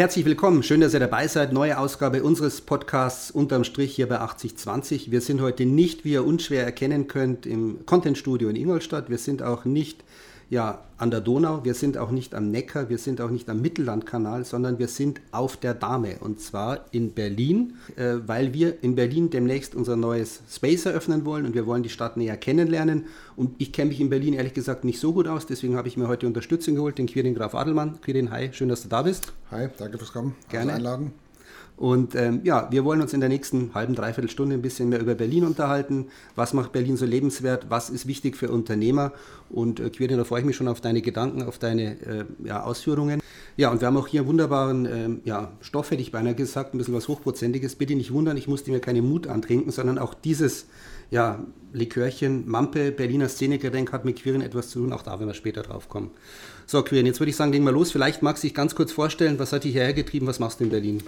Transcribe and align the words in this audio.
herzlich 0.00 0.24
willkommen. 0.24 0.62
Schön, 0.62 0.80
dass 0.80 0.94
ihr 0.94 1.00
dabei 1.00 1.28
seid. 1.28 1.52
Neue 1.52 1.76
Ausgabe 1.76 2.22
unseres 2.22 2.62
Podcasts 2.62 3.30
unterm 3.30 3.64
Strich 3.64 3.94
hier 3.94 4.08
bei 4.08 4.18
8020. 4.18 5.10
Wir 5.10 5.20
sind 5.20 5.42
heute 5.42 5.66
nicht, 5.66 6.06
wie 6.06 6.12
ihr 6.12 6.24
unschwer 6.24 6.64
erkennen 6.64 7.06
könnt, 7.06 7.44
im 7.44 7.84
Content 7.84 8.16
Studio 8.16 8.48
in 8.48 8.56
Ingolstadt. 8.56 9.10
Wir 9.10 9.18
sind 9.18 9.42
auch 9.42 9.66
nicht 9.66 10.02
ja, 10.50 10.82
an 10.98 11.12
der 11.12 11.20
Donau, 11.20 11.64
wir 11.64 11.74
sind 11.74 11.96
auch 11.96 12.10
nicht 12.10 12.34
am 12.34 12.50
Neckar, 12.50 12.88
wir 12.88 12.98
sind 12.98 13.20
auch 13.20 13.30
nicht 13.30 13.48
am 13.48 13.62
Mittellandkanal, 13.62 14.44
sondern 14.44 14.80
wir 14.80 14.88
sind 14.88 15.20
auf 15.30 15.56
der 15.56 15.74
Dame 15.74 16.16
und 16.18 16.40
zwar 16.40 16.86
in 16.90 17.12
Berlin, 17.12 17.74
äh, 17.96 18.16
weil 18.26 18.52
wir 18.52 18.82
in 18.82 18.96
Berlin 18.96 19.30
demnächst 19.30 19.76
unser 19.76 19.94
neues 19.94 20.40
Space 20.50 20.86
eröffnen 20.86 21.24
wollen 21.24 21.46
und 21.46 21.54
wir 21.54 21.66
wollen 21.66 21.84
die 21.84 21.88
Stadt 21.88 22.16
näher 22.16 22.36
kennenlernen. 22.36 23.06
Und 23.36 23.54
ich 23.58 23.72
kenne 23.72 23.90
mich 23.90 24.00
in 24.00 24.10
Berlin 24.10 24.34
ehrlich 24.34 24.52
gesagt 24.52 24.84
nicht 24.84 24.98
so 24.98 25.12
gut 25.12 25.28
aus, 25.28 25.46
deswegen 25.46 25.76
habe 25.76 25.86
ich 25.86 25.96
mir 25.96 26.08
heute 26.08 26.26
Unterstützung 26.26 26.74
geholt, 26.74 26.98
den 26.98 27.06
Quirin 27.06 27.36
Graf 27.36 27.54
Adelmann. 27.54 28.00
Quirin, 28.00 28.32
hi, 28.32 28.50
schön, 28.52 28.68
dass 28.68 28.82
du 28.82 28.88
da 28.88 29.02
bist. 29.02 29.32
Hi, 29.52 29.68
danke 29.78 29.98
fürs 29.98 30.12
Kommen. 30.12 30.34
Gerne. 30.48 30.72
einladen. 30.72 31.12
Und 31.80 32.14
ähm, 32.14 32.42
ja, 32.44 32.68
wir 32.70 32.84
wollen 32.84 33.00
uns 33.00 33.14
in 33.14 33.20
der 33.20 33.30
nächsten 33.30 33.72
halben, 33.72 33.94
dreiviertel 33.94 34.28
Stunde 34.28 34.54
ein 34.54 34.60
bisschen 34.60 34.90
mehr 34.90 35.00
über 35.00 35.14
Berlin 35.14 35.46
unterhalten. 35.46 36.08
Was 36.36 36.52
macht 36.52 36.72
Berlin 36.72 36.98
so 36.98 37.06
lebenswert? 37.06 37.70
Was 37.70 37.88
ist 37.88 38.06
wichtig 38.06 38.36
für 38.36 38.50
Unternehmer? 38.50 39.12
Und 39.48 39.80
äh, 39.80 39.88
Quirin, 39.88 40.18
da 40.18 40.24
freue 40.24 40.40
ich 40.40 40.46
mich 40.46 40.56
schon 40.56 40.68
auf 40.68 40.82
deine 40.82 41.00
Gedanken, 41.00 41.42
auf 41.42 41.58
deine 41.58 41.92
äh, 42.02 42.24
ja, 42.44 42.62
Ausführungen. 42.64 43.22
Ja, 43.56 43.70
und 43.70 43.80
wir 43.80 43.86
haben 43.86 43.96
auch 43.96 44.08
hier 44.08 44.20
einen 44.20 44.28
wunderbaren 44.28 44.84
ähm, 44.84 45.20
ja, 45.24 45.52
Stoff, 45.62 45.90
hätte 45.90 46.02
ich 46.02 46.12
beinahe 46.12 46.34
gesagt, 46.34 46.74
ein 46.74 46.78
bisschen 46.78 46.92
was 46.92 47.08
Hochprozentiges. 47.08 47.76
Bitte 47.76 47.94
nicht 47.94 48.12
wundern, 48.12 48.36
ich 48.36 48.46
musste 48.46 48.70
mir 48.70 48.80
keine 48.80 49.00
Mut 49.00 49.26
antrinken, 49.26 49.72
sondern 49.72 49.96
auch 49.96 50.12
dieses 50.12 50.66
ja, 51.10 51.42
Likörchen 51.72 52.46
Mampe, 52.46 52.92
Berliner 52.92 53.30
Szenegedenk, 53.30 53.90
hat 53.90 54.04
mit 54.04 54.22
Quirin 54.22 54.42
etwas 54.42 54.68
zu 54.68 54.80
tun. 54.80 54.92
Auch 54.92 55.02
da 55.02 55.12
werden 55.12 55.28
wir 55.28 55.34
später 55.34 55.62
drauf 55.62 55.88
kommen. 55.88 56.10
So, 56.66 56.82
Quirin, 56.82 57.06
jetzt 57.06 57.20
würde 57.20 57.30
ich 57.30 57.36
sagen, 57.36 57.52
legen 57.52 57.64
wir 57.64 57.72
los. 57.72 57.90
Vielleicht 57.90 58.22
magst 58.22 58.44
du 58.44 58.48
dich 58.48 58.54
ganz 58.54 58.74
kurz 58.74 58.92
vorstellen, 58.92 59.38
was 59.38 59.54
hat 59.54 59.64
dich 59.64 59.72
hierher 59.72 59.94
getrieben? 59.94 60.26
Was 60.26 60.40
machst 60.40 60.60
du 60.60 60.64
in 60.64 60.70
Berlin? 60.70 61.02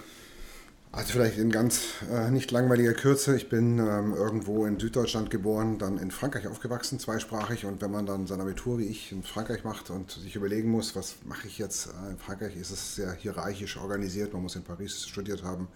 Also 0.95 1.13
vielleicht 1.13 1.39
in 1.39 1.49
ganz 1.49 2.03
äh, 2.11 2.29
nicht 2.29 2.51
langweiliger 2.51 2.93
Kürze. 2.93 3.35
Ich 3.35 3.49
bin 3.49 3.79
ähm, 3.79 4.13
irgendwo 4.13 4.67
in 4.67 4.79
Süddeutschland 4.79 5.31
geboren, 5.31 5.79
dann 5.79 5.97
in 5.97 6.11
Frankreich 6.11 6.45
aufgewachsen, 6.45 6.99
zweisprachig. 6.99 7.65
Und 7.65 7.81
wenn 7.81 7.89
man 7.89 8.05
dann 8.05 8.27
sein 8.27 8.39
Abitur 8.39 8.77
wie 8.77 8.85
ich 8.85 9.11
in 9.11 9.23
Frankreich 9.23 9.63
macht 9.63 9.89
und 9.89 10.11
sich 10.11 10.35
überlegen 10.35 10.69
muss, 10.69 10.95
was 10.95 11.15
mache 11.25 11.47
ich 11.47 11.57
jetzt? 11.57 11.87
Äh, 11.87 12.11
in 12.11 12.19
Frankreich 12.19 12.55
ist 12.55 12.69
es 12.69 12.95
sehr 12.95 13.11
hierarchisch 13.11 13.77
organisiert. 13.77 14.33
Man 14.33 14.43
muss 14.43 14.55
in 14.55 14.61
Paris 14.61 15.07
studiert 15.07 15.43
haben, 15.43 15.67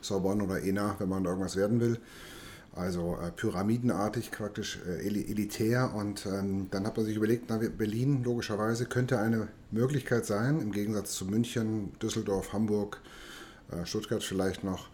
Sorbonne 0.00 0.44
oder 0.44 0.62
ENA, 0.62 0.96
wenn 0.98 1.10
man 1.10 1.26
irgendwas 1.26 1.56
werden 1.56 1.78
will. 1.78 1.98
Also 2.74 3.18
äh, 3.22 3.32
pyramidenartig, 3.32 4.30
praktisch 4.30 4.78
äh, 4.88 5.06
elitär. 5.06 5.92
Und 5.94 6.24
ähm, 6.24 6.68
dann 6.70 6.86
hat 6.86 6.96
man 6.96 7.04
sich 7.04 7.16
überlegt, 7.16 7.50
na, 7.50 7.58
Berlin 7.58 8.24
logischerweise 8.24 8.86
könnte 8.86 9.18
eine 9.18 9.48
Möglichkeit 9.70 10.24
sein, 10.24 10.62
im 10.62 10.72
Gegensatz 10.72 11.16
zu 11.16 11.26
München, 11.26 11.92
Düsseldorf, 12.00 12.54
Hamburg, 12.54 13.02
Stuttgart 13.84 14.22
vielleicht 14.22 14.64
noch 14.64 14.88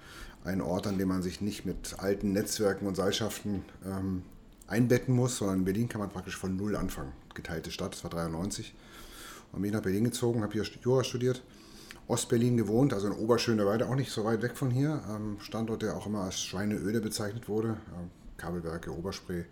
ein 0.44 0.60
Ort, 0.60 0.86
an 0.86 0.98
dem 0.98 1.08
man 1.08 1.22
sich 1.22 1.40
nicht 1.40 1.66
mit 1.66 1.96
alten 1.98 2.32
Netzwerken 2.32 2.86
und 2.86 2.94
Seilschaften 2.94 3.64
ähm, 3.84 4.22
einbetten 4.66 5.14
muss, 5.14 5.38
sondern 5.38 5.58
in 5.58 5.64
Berlin 5.64 5.88
kann 5.88 6.00
man 6.00 6.10
praktisch 6.10 6.36
von 6.36 6.56
Null 6.56 6.76
anfangen. 6.76 7.12
Geteilte 7.34 7.70
Stadt, 7.70 7.92
das 7.92 8.04
war 8.04 8.10
93. 8.10 8.74
Und 9.52 9.62
bin 9.62 9.72
nach 9.72 9.82
Berlin 9.82 10.04
gezogen, 10.04 10.42
habe 10.42 10.52
hier 10.52 10.64
Jura 10.82 11.02
studiert, 11.02 11.42
Ostberlin 12.06 12.56
gewohnt, 12.56 12.92
also 12.92 13.08
in 13.08 13.12
Oberschöneweide, 13.12 13.88
auch 13.88 13.96
nicht 13.96 14.12
so 14.12 14.24
weit 14.24 14.42
weg 14.42 14.56
von 14.56 14.70
hier. 14.70 15.02
Ähm, 15.10 15.38
Standort, 15.40 15.82
der 15.82 15.96
auch 15.96 16.06
immer 16.06 16.22
als 16.22 16.40
Schweineöde 16.40 17.00
bezeichnet 17.00 17.48
wurde. 17.48 17.76
Ähm, 17.98 18.10
Kabelwerke, 18.36 18.96
Oberspree, 18.96 19.44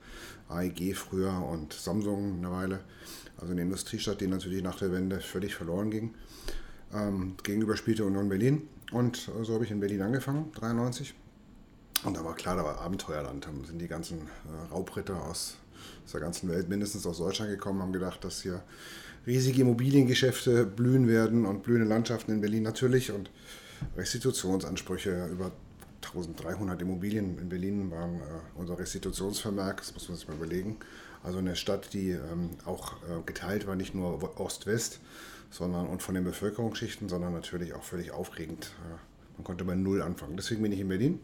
AEG 0.48 0.94
früher 0.94 1.46
und 1.46 1.74
Samsung 1.74 2.38
eine 2.38 2.50
Weile. 2.50 2.80
Also 3.36 3.52
eine 3.52 3.62
Industriestadt, 3.62 4.20
die 4.20 4.26
natürlich 4.26 4.62
nach 4.62 4.78
der 4.78 4.92
Wende 4.92 5.20
völlig 5.20 5.54
verloren 5.54 5.90
ging. 5.90 6.14
Ähm, 6.94 7.34
gegenüber 7.42 7.76
spielte 7.76 8.04
Union 8.04 8.28
Berlin. 8.28 8.68
Und 8.91 9.31
so 9.42 9.55
habe 9.55 9.64
ich 9.64 9.70
in 9.70 9.81
Berlin 9.81 10.03
angefangen, 10.03 10.50
93. 10.53 11.15
Und 12.04 12.16
da 12.16 12.25
war 12.25 12.34
klar, 12.34 12.56
da 12.56 12.65
war 12.65 12.81
Abenteuerland. 12.81 13.44
Da 13.44 13.50
sind 13.66 13.81
die 13.81 13.88
ganzen 13.88 14.19
äh, 14.21 14.72
Raubritter 14.72 15.22
aus, 15.25 15.56
aus 16.04 16.12
der 16.12 16.21
ganzen 16.21 16.49
Welt, 16.49 16.69
mindestens 16.69 17.06
aus 17.06 17.19
Deutschland 17.19 17.50
gekommen, 17.50 17.82
haben 17.82 17.93
gedacht, 17.93 18.25
dass 18.25 18.43
hier 18.43 18.62
riesige 19.27 19.62
Immobiliengeschäfte 19.62 20.65
blühen 20.65 21.09
werden 21.09 21.44
und 21.44 21.62
blühende 21.62 21.88
Landschaften 21.88 22.32
in 22.32 22.41
Berlin 22.41 22.62
natürlich 22.62 23.12
und 23.12 23.31
Restitutionsansprüche 23.97 25.27
über 25.27 25.53
1300 26.03 26.81
Immobilien 26.81 27.38
in 27.38 27.48
Berlin 27.48 27.91
waren 27.91 28.16
äh, 28.16 28.25
unser 28.56 28.78
Restitutionsvermerk, 28.78 29.78
das 29.78 29.93
muss 29.93 30.09
man 30.09 30.16
sich 30.16 30.28
mal 30.28 30.37
überlegen. 30.37 30.78
Also 31.22 31.38
eine 31.38 31.56
Stadt, 31.56 31.93
die 31.93 32.10
ähm, 32.10 32.50
auch 32.65 32.94
äh, 33.03 33.22
geteilt 33.27 33.66
war, 33.66 33.75
nicht 33.75 33.94
nur 33.94 34.38
Ost-West, 34.41 35.00
sondern 35.50 35.86
und 35.86 36.03
von 36.03 36.14
den 36.14 36.25
Bevölkerungsschichten, 36.25 37.09
sondern 37.09 37.32
natürlich 37.32 37.72
auch 37.72 37.84
völlig 37.84 38.12
aufregend. 38.12 38.72
Man 39.36 39.44
konnte 39.44 39.64
bei 39.64 39.75
Null 39.75 40.03
anfangen. 40.03 40.36
Deswegen 40.36 40.62
bin 40.62 40.72
ich 40.72 40.81
in 40.81 40.88
Berlin 40.88 41.20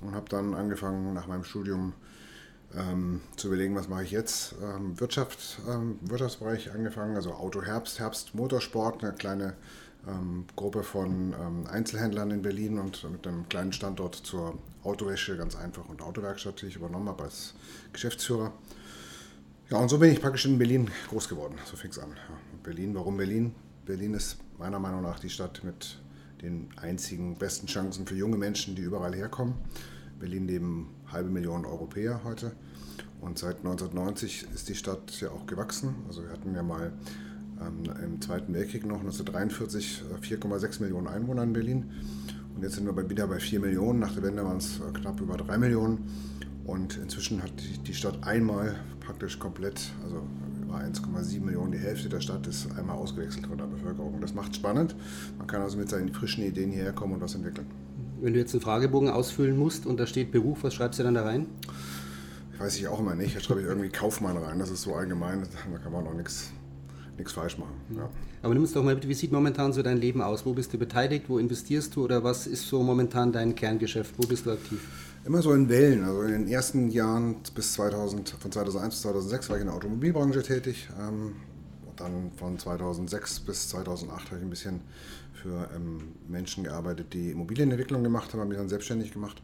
und 0.00 0.14
habe 0.14 0.28
dann 0.28 0.54
angefangen 0.54 1.14
nach 1.14 1.26
meinem 1.26 1.44
Studium 1.44 1.94
ähm, 2.76 3.20
zu 3.36 3.48
überlegen, 3.48 3.74
was 3.74 3.88
mache 3.88 4.04
ich 4.04 4.10
jetzt. 4.10 4.54
Ähm, 4.62 4.98
Wirtschaft, 5.00 5.60
ähm, 5.68 5.98
Wirtschaftsbereich 6.02 6.72
angefangen, 6.72 7.16
also 7.16 7.32
Auto 7.32 7.62
Herbst, 7.62 7.98
Herbst 7.98 8.34
Motorsport, 8.34 9.02
eine 9.02 9.14
kleine 9.14 9.54
ähm, 10.06 10.44
Gruppe 10.56 10.82
von 10.82 11.32
ähm, 11.32 11.66
Einzelhändlern 11.66 12.30
in 12.30 12.42
Berlin 12.42 12.78
und 12.78 13.10
mit 13.10 13.26
einem 13.26 13.48
kleinen 13.48 13.72
Standort 13.72 14.14
zur 14.14 14.58
Autowäsche, 14.82 15.36
ganz 15.36 15.56
einfach, 15.56 15.88
und 15.88 16.02
Autowerkstatt, 16.02 16.62
die 16.62 16.66
ich 16.66 16.76
übernommen 16.76 17.08
habe 17.08 17.24
als 17.24 17.54
Geschäftsführer. 17.92 18.52
Ja, 19.70 19.78
und 19.78 19.88
so 19.88 19.98
bin 19.98 20.10
ich 20.12 20.20
praktisch 20.20 20.46
in 20.46 20.58
Berlin 20.58 20.90
groß 21.08 21.28
geworden. 21.28 21.56
So 21.64 21.76
fing 21.76 21.90
es 21.90 21.98
an. 21.98 22.10
Ja. 22.10 22.57
Berlin. 22.68 22.94
Warum 22.94 23.16
Berlin? 23.16 23.54
Berlin 23.86 24.12
ist 24.12 24.36
meiner 24.58 24.78
Meinung 24.78 25.00
nach 25.00 25.18
die 25.18 25.30
Stadt 25.30 25.64
mit 25.64 25.98
den 26.42 26.68
einzigen 26.76 27.38
besten 27.38 27.66
Chancen 27.66 28.06
für 28.06 28.14
junge 28.14 28.36
Menschen, 28.36 28.74
die 28.74 28.82
überall 28.82 29.14
herkommen. 29.14 29.54
Berlin 30.20 30.46
leben 30.46 30.90
halbe 31.10 31.30
Millionen 31.30 31.64
Europäer 31.64 32.20
heute. 32.24 32.52
Und 33.22 33.38
seit 33.38 33.60
1990 33.60 34.48
ist 34.54 34.68
die 34.68 34.74
Stadt 34.74 35.18
ja 35.18 35.30
auch 35.30 35.46
gewachsen. 35.46 35.94
Also 36.08 36.22
wir 36.24 36.30
hatten 36.30 36.54
ja 36.54 36.62
mal 36.62 36.92
ähm, 37.58 37.84
im 38.04 38.20
Zweiten 38.20 38.52
Weltkrieg 38.52 38.84
noch 38.84 39.00
1943 39.00 40.02
4,6 40.20 40.82
Millionen 40.82 41.06
Einwohner 41.06 41.44
in 41.44 41.54
Berlin. 41.54 41.90
Und 42.54 42.62
jetzt 42.62 42.74
sind 42.74 42.84
wir 42.84 43.08
wieder 43.08 43.28
bei 43.28 43.40
4 43.40 43.60
Millionen. 43.60 43.98
Nach 43.98 44.12
der 44.12 44.24
Wende 44.24 44.44
waren 44.44 44.58
es 44.58 44.78
äh, 44.80 44.92
knapp 44.92 45.18
über 45.22 45.38
3 45.38 45.56
Millionen. 45.56 46.04
Und 46.66 46.98
inzwischen 46.98 47.42
hat 47.42 47.52
die 47.86 47.94
Stadt 47.94 48.24
einmal 48.24 48.76
praktisch 49.00 49.38
komplett, 49.38 49.90
also 50.04 50.22
über 50.68 50.78
1,7 50.78 51.40
Millionen, 51.40 51.72
die 51.72 51.78
Hälfte 51.78 52.08
der 52.08 52.20
Stadt 52.20 52.46
ist 52.46 52.68
einmal 52.76 52.96
ausgewechselt 52.96 53.46
von 53.46 53.56
der 53.56 53.64
Bevölkerung. 53.64 54.20
Das 54.20 54.34
macht 54.34 54.54
spannend. 54.54 54.94
Man 55.38 55.46
kann 55.46 55.62
also 55.62 55.78
mit 55.78 55.88
seinen 55.88 56.12
frischen 56.12 56.44
Ideen 56.44 56.70
hierher 56.70 56.92
kommen 56.92 57.14
und 57.14 57.20
was 57.22 57.34
entwickeln. 57.34 57.66
Wenn 58.20 58.34
du 58.34 58.38
jetzt 58.38 58.52
einen 58.52 58.60
Fragebogen 58.60 59.08
ausfüllen 59.08 59.56
musst 59.56 59.86
und 59.86 59.98
da 59.98 60.06
steht 60.06 60.30
Beruf, 60.30 60.64
was 60.64 60.74
schreibst 60.74 60.98
du 60.98 61.04
dann 61.04 61.14
da 61.14 61.22
rein? 61.22 61.46
Ich 62.52 62.60
weiß 62.60 62.76
ich 62.76 62.88
auch 62.88 63.00
immer 63.00 63.14
nicht. 63.14 63.34
Da 63.34 63.40
schreibe 63.40 63.60
ich 63.60 63.66
irgendwie 63.66 63.88
Kaufmann 63.88 64.36
rein. 64.36 64.58
Das 64.58 64.70
ist 64.70 64.82
so 64.82 64.94
allgemein, 64.94 65.42
da 65.42 65.78
kann 65.78 65.92
man 65.92 66.06
auch 66.06 66.14
nichts 66.14 66.52
nichts 67.16 67.32
falsch 67.32 67.58
machen. 67.58 67.74
Ja. 67.96 68.08
Aber 68.42 68.54
nimm 68.54 68.62
uns 68.62 68.72
doch 68.72 68.84
mal 68.84 68.94
mit, 68.94 69.08
wie 69.08 69.14
sieht 69.14 69.32
momentan 69.32 69.72
so 69.72 69.82
dein 69.82 69.98
Leben 69.98 70.22
aus? 70.22 70.46
Wo 70.46 70.52
bist 70.52 70.72
du 70.72 70.78
beteiligt? 70.78 71.24
Wo 71.28 71.38
investierst 71.38 71.96
du? 71.96 72.04
Oder 72.04 72.22
was 72.22 72.46
ist 72.46 72.68
so 72.68 72.82
momentan 72.82 73.32
dein 73.32 73.56
Kerngeschäft? 73.56 74.14
Wo 74.18 74.26
bist 74.26 74.46
du 74.46 74.52
aktiv? 74.52 74.80
Immer 75.24 75.42
so 75.42 75.52
in 75.52 75.68
Wellen. 75.68 76.04
Also 76.04 76.22
in 76.22 76.32
den 76.32 76.48
ersten 76.48 76.90
Jahren 76.90 77.36
bis 77.54 77.74
2000, 77.74 78.30
von 78.30 78.52
2001 78.52 78.94
bis 78.94 79.02
2006 79.02 79.48
war 79.50 79.56
ich 79.56 79.60
in 79.62 79.66
der 79.66 79.76
Automobilbranche 79.76 80.42
tätig. 80.42 80.88
Ähm, 80.98 81.36
dann 81.96 82.30
von 82.36 82.58
2006 82.58 83.40
bis 83.40 83.68
2008 83.70 84.26
habe 84.26 84.36
ich 84.36 84.42
ein 84.42 84.50
bisschen 84.50 84.80
für 85.34 85.68
ähm, 85.74 86.12
Menschen 86.28 86.64
gearbeitet, 86.64 87.12
die 87.12 87.30
Immobilienentwicklung 87.30 88.02
gemacht 88.02 88.32
haben, 88.32 88.40
habe 88.40 88.48
mich 88.48 88.58
dann 88.58 88.68
selbstständig 88.68 89.12
gemacht. 89.12 89.42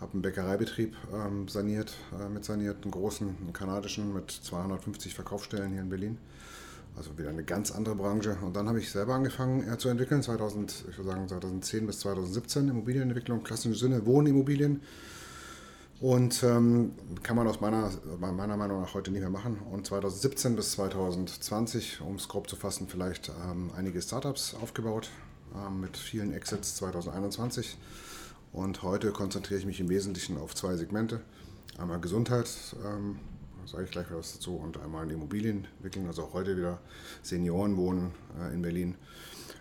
Habe 0.00 0.12
einen 0.12 0.22
Bäckereibetrieb 0.22 0.94
ähm, 1.14 1.48
saniert, 1.48 1.94
äh, 2.20 2.28
mit 2.28 2.44
saniert, 2.44 2.82
einen 2.82 2.90
großen, 2.90 3.28
einen 3.28 3.52
kanadischen 3.52 4.12
mit 4.12 4.30
250 4.30 5.14
Verkaufsstellen 5.14 5.72
hier 5.72 5.80
in 5.80 5.88
Berlin. 5.88 6.18
Also 6.96 7.16
wieder 7.18 7.28
eine 7.28 7.44
ganz 7.44 7.70
andere 7.70 7.94
Branche. 7.94 8.38
Und 8.42 8.56
dann 8.56 8.68
habe 8.68 8.80
ich 8.80 8.90
selber 8.90 9.14
angefangen 9.14 9.70
äh, 9.70 9.76
zu 9.76 9.88
entwickeln, 9.88 10.22
2000, 10.22 10.86
ich 10.90 10.98
würde 10.98 11.10
sagen 11.10 11.28
2010 11.28 11.86
bis 11.86 12.00
2017, 12.00 12.68
Immobilienentwicklung, 12.68 13.42
klassische 13.42 13.78
Sinne, 13.78 14.06
Wohnimmobilien. 14.06 14.80
Und 16.00 16.42
ähm, 16.42 16.92
kann 17.22 17.36
man 17.36 17.46
aus 17.46 17.60
meiner, 17.60 17.90
meiner 18.18 18.56
Meinung 18.56 18.82
nach 18.82 18.94
heute 18.94 19.10
nicht 19.10 19.20
mehr 19.20 19.30
machen. 19.30 19.58
Und 19.70 19.86
2017 19.86 20.56
bis 20.56 20.72
2020, 20.72 22.00
um 22.02 22.16
es 22.16 22.28
grob 22.28 22.48
zu 22.50 22.56
fassen, 22.56 22.86
vielleicht 22.88 23.30
ähm, 23.50 23.70
einige 23.76 24.00
Startups 24.02 24.54
aufgebaut 24.54 25.08
ähm, 25.54 25.80
mit 25.80 25.96
vielen 25.96 26.32
Exits 26.32 26.76
2021. 26.76 27.78
Und 28.52 28.82
heute 28.82 29.12
konzentriere 29.12 29.60
ich 29.60 29.66
mich 29.66 29.80
im 29.80 29.88
Wesentlichen 29.88 30.36
auf 30.38 30.54
zwei 30.54 30.76
Segmente. 30.76 31.20
Einmal 31.78 32.00
Gesundheit, 32.00 32.48
ähm, 32.84 33.18
sage 33.66 33.84
ich 33.84 33.90
gleich 33.90 34.06
was 34.10 34.34
dazu, 34.34 34.56
und 34.56 34.78
einmal 34.78 35.04
in 35.04 35.10
Immobilien 35.10 35.66
entwickeln, 35.76 36.06
also 36.06 36.24
auch 36.24 36.32
heute 36.32 36.56
wieder 36.56 36.80
Senioren 37.22 37.76
wohnen 37.76 38.12
äh, 38.40 38.54
in 38.54 38.62
Berlin. 38.62 38.96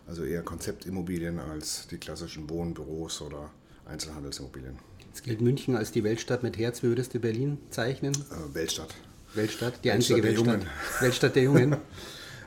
Also 0.07 0.23
eher 0.23 0.43
Konzeptimmobilien 0.43 1.39
als 1.39 1.87
die 1.87 1.97
klassischen 1.97 2.49
Wohnbüros 2.49 3.21
oder 3.21 3.51
Einzelhandelsimmobilien. 3.85 4.77
Jetzt 5.07 5.23
gilt 5.23 5.41
München 5.41 5.75
als 5.75 5.91
die 5.91 6.03
Weltstadt 6.03 6.43
mit 6.43 6.57
Herz. 6.57 6.83
Wie 6.83 6.87
würdest 6.87 7.13
du 7.13 7.19
Berlin 7.19 7.57
zeichnen? 7.69 8.13
Äh, 8.13 8.53
Weltstadt. 8.53 8.93
Weltstadt, 9.33 9.83
die 9.83 9.91
einzige 9.91 10.23
Weltstadt. 10.23 10.65
Weltstadt 10.99 11.35
der 11.35 11.43
Jungen. 11.43 11.77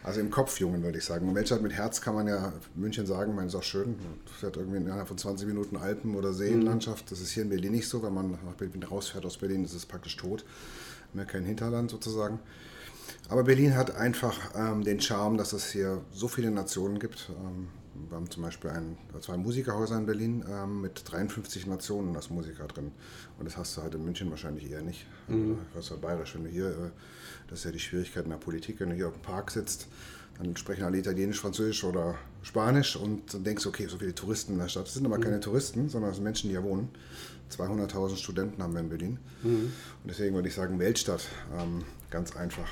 Also 0.03 0.21
im 0.21 0.31
Kopf 0.31 0.59
Jungen, 0.61 0.83
würde 0.83 0.99
ich 0.99 1.05
sagen. 1.05 1.35
Weltstadt 1.35 1.63
mit 1.63 1.73
Herz 1.73 2.01
kann 2.01 2.15
man 2.15 2.27
ja 2.27 2.53
München 2.75 3.07
sagen, 3.07 3.35
man 3.35 3.47
ist 3.47 3.55
auch 3.55 3.63
schön. 3.63 3.97
Man 3.97 4.19
fährt 4.39 4.57
irgendwie 4.57 4.79
innerhalb 4.79 5.09
von 5.09 5.19
20 5.19 5.47
Minuten 5.47 5.77
Alpen 5.77 6.15
oder 6.15 6.33
Seenlandschaft. 6.33 7.11
Das 7.11 7.21
ist 7.21 7.31
hier 7.31 7.43
in 7.43 7.49
Berlin 7.49 7.73
nicht 7.73 7.89
so. 7.89 8.03
Wenn 8.03 8.15
man 8.15 8.31
nach 8.31 8.55
Berlin 8.57 8.83
rausfährt 8.83 9.27
aus 9.27 9.37
Berlin, 9.37 9.65
ist 9.65 9.75
es 9.75 9.87
praktisch 9.87 10.17
tot. 10.17 10.45
Mehr 11.13 11.25
kein 11.25 11.45
Hinterland 11.45 11.91
sozusagen. 11.91 12.39
Aber 13.29 13.45
Berlin 13.45 13.77
hat 13.77 13.95
einfach 13.97 14.39
ähm, 14.55 14.85
den 14.85 15.01
Charme, 15.01 15.37
dass 15.37 15.53
es 15.53 15.71
hier 15.71 16.01
so 16.13 16.29
viele 16.29 16.51
Nationen 16.51 16.99
gibt. 16.99 17.31
Ähm, 17.31 17.69
wir 18.09 18.17
haben 18.17 18.31
zum 18.31 18.43
Beispiel 18.43 18.71
ein, 18.71 18.97
zwei 19.21 19.37
Musikerhäuser 19.37 19.97
in 19.97 20.07
Berlin 20.07 20.45
ähm, 20.51 20.81
mit 20.81 21.03
53 21.05 21.67
Nationen 21.67 22.15
als 22.17 22.31
Musiker 22.31 22.67
drin. 22.67 22.93
Und 23.39 23.45
das 23.45 23.57
hast 23.57 23.77
du 23.77 23.83
halt 23.83 23.95
in 23.95 24.05
München 24.05 24.31
wahrscheinlich 24.31 24.71
eher 24.71 24.83
nicht. 24.83 25.07
Mhm. 25.29 25.59
Das 25.75 25.87
ist 25.87 25.91
halt 25.91 26.01
bayerisch. 26.01 26.35
Wenn 26.35 26.45
du 26.45 26.51
hier, 26.51 26.69
äh, 26.69 26.91
das 27.49 27.61
ist 27.61 27.65
ja 27.65 27.71
die 27.71 27.81
Schwierigkeit 27.81 28.25
in 28.25 28.31
der 28.31 28.39
Politik, 28.39 28.81
wenn 28.81 28.91
du 28.91 28.95
hier 28.97 29.09
auf 29.09 29.15
dem 29.15 29.23
Park 29.23 29.51
sitzt, 29.51 29.89
dann 30.39 30.57
sprechen 30.57 30.85
alle 30.85 30.99
Italienisch, 30.99 31.41
Französisch 31.41 31.83
oder 31.85 32.15
Spanisch 32.43 32.97
und 32.97 33.35
dann 33.35 33.45
denkst 33.45 33.67
okay, 33.67 33.87
so 33.87 33.99
viele 33.99 34.15
Touristen 34.15 34.53
in 34.53 34.59
der 34.59 34.69
Stadt. 34.69 34.87
Das 34.87 34.95
sind 34.95 35.05
aber 35.05 35.19
mhm. 35.19 35.23
keine 35.23 35.41
Touristen, 35.41 35.89
sondern 35.89 36.11
das 36.11 36.17
sind 36.17 36.25
Menschen, 36.25 36.49
die 36.49 36.55
hier 36.55 36.63
wohnen. 36.63 36.89
200.000 37.51 38.17
Studenten 38.17 38.63
haben 38.63 38.75
wir 38.75 38.81
in 38.81 38.89
Berlin. 38.89 39.19
Mhm. 39.43 39.73
Und 40.03 40.05
deswegen 40.05 40.35
würde 40.35 40.49
ich 40.49 40.55
sagen, 40.55 40.79
Weltstadt, 40.79 41.27
ähm, 41.59 41.83
ganz 42.11 42.37
einfach. 42.37 42.69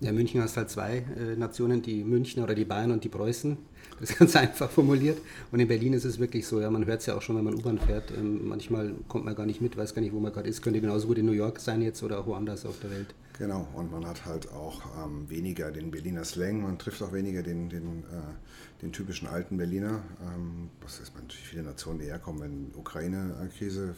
Ja, 0.00 0.12
München 0.12 0.42
hast 0.42 0.56
halt 0.56 0.70
zwei 0.70 1.04
äh, 1.18 1.36
Nationen, 1.36 1.80
die 1.80 2.02
München 2.04 2.42
oder 2.42 2.54
die 2.54 2.64
Bayern 2.64 2.90
und 2.90 3.04
die 3.04 3.08
Preußen. 3.08 3.56
Das 4.00 4.10
ist 4.10 4.18
ganz 4.18 4.36
einfach 4.36 4.70
formuliert. 4.70 5.18
Und 5.52 5.60
in 5.60 5.68
Berlin 5.68 5.92
ist 5.92 6.04
es 6.04 6.18
wirklich 6.18 6.46
so, 6.46 6.60
ja, 6.60 6.70
man 6.70 6.84
hört 6.86 7.00
es 7.00 7.06
ja 7.06 7.14
auch 7.16 7.22
schon, 7.22 7.36
wenn 7.36 7.44
man 7.44 7.54
U-Bahn 7.54 7.78
fährt. 7.78 8.10
Ähm, 8.10 8.48
manchmal 8.48 8.94
kommt 9.08 9.24
man 9.24 9.34
gar 9.34 9.46
nicht 9.46 9.60
mit, 9.60 9.76
weiß 9.76 9.94
gar 9.94 10.02
nicht, 10.02 10.12
wo 10.12 10.20
man 10.20 10.32
gerade 10.32 10.48
ist. 10.48 10.62
Könnte 10.62 10.80
genauso 10.80 11.06
gut 11.06 11.18
in 11.18 11.26
New 11.26 11.32
York 11.32 11.60
sein 11.60 11.80
jetzt 11.80 12.02
oder 12.02 12.18
auch 12.18 12.26
woanders 12.26 12.66
auf 12.66 12.78
der 12.80 12.90
Welt. 12.90 13.14
Genau, 13.38 13.66
und 13.74 13.90
man 13.90 14.06
hat 14.06 14.26
halt 14.26 14.50
auch 14.52 14.82
ähm, 15.04 15.28
weniger 15.28 15.70
den 15.72 15.90
Berliner 15.90 16.24
Slang, 16.24 16.62
man 16.62 16.78
trifft 16.78 17.02
auch 17.02 17.12
weniger 17.12 17.42
den, 17.42 17.68
den, 17.68 18.04
äh, 18.04 18.82
den 18.82 18.92
typischen 18.92 19.26
alten 19.26 19.56
Berliner. 19.56 20.02
Ähm, 20.22 20.70
das 20.80 21.00
ist 21.00 21.14
natürlich 21.14 21.48
viele 21.48 21.62
Nationen, 21.62 21.98
die 21.98 22.06
herkommen. 22.06 22.42
Wenn 22.42 22.78
Ukraine-Krise, 22.78 23.94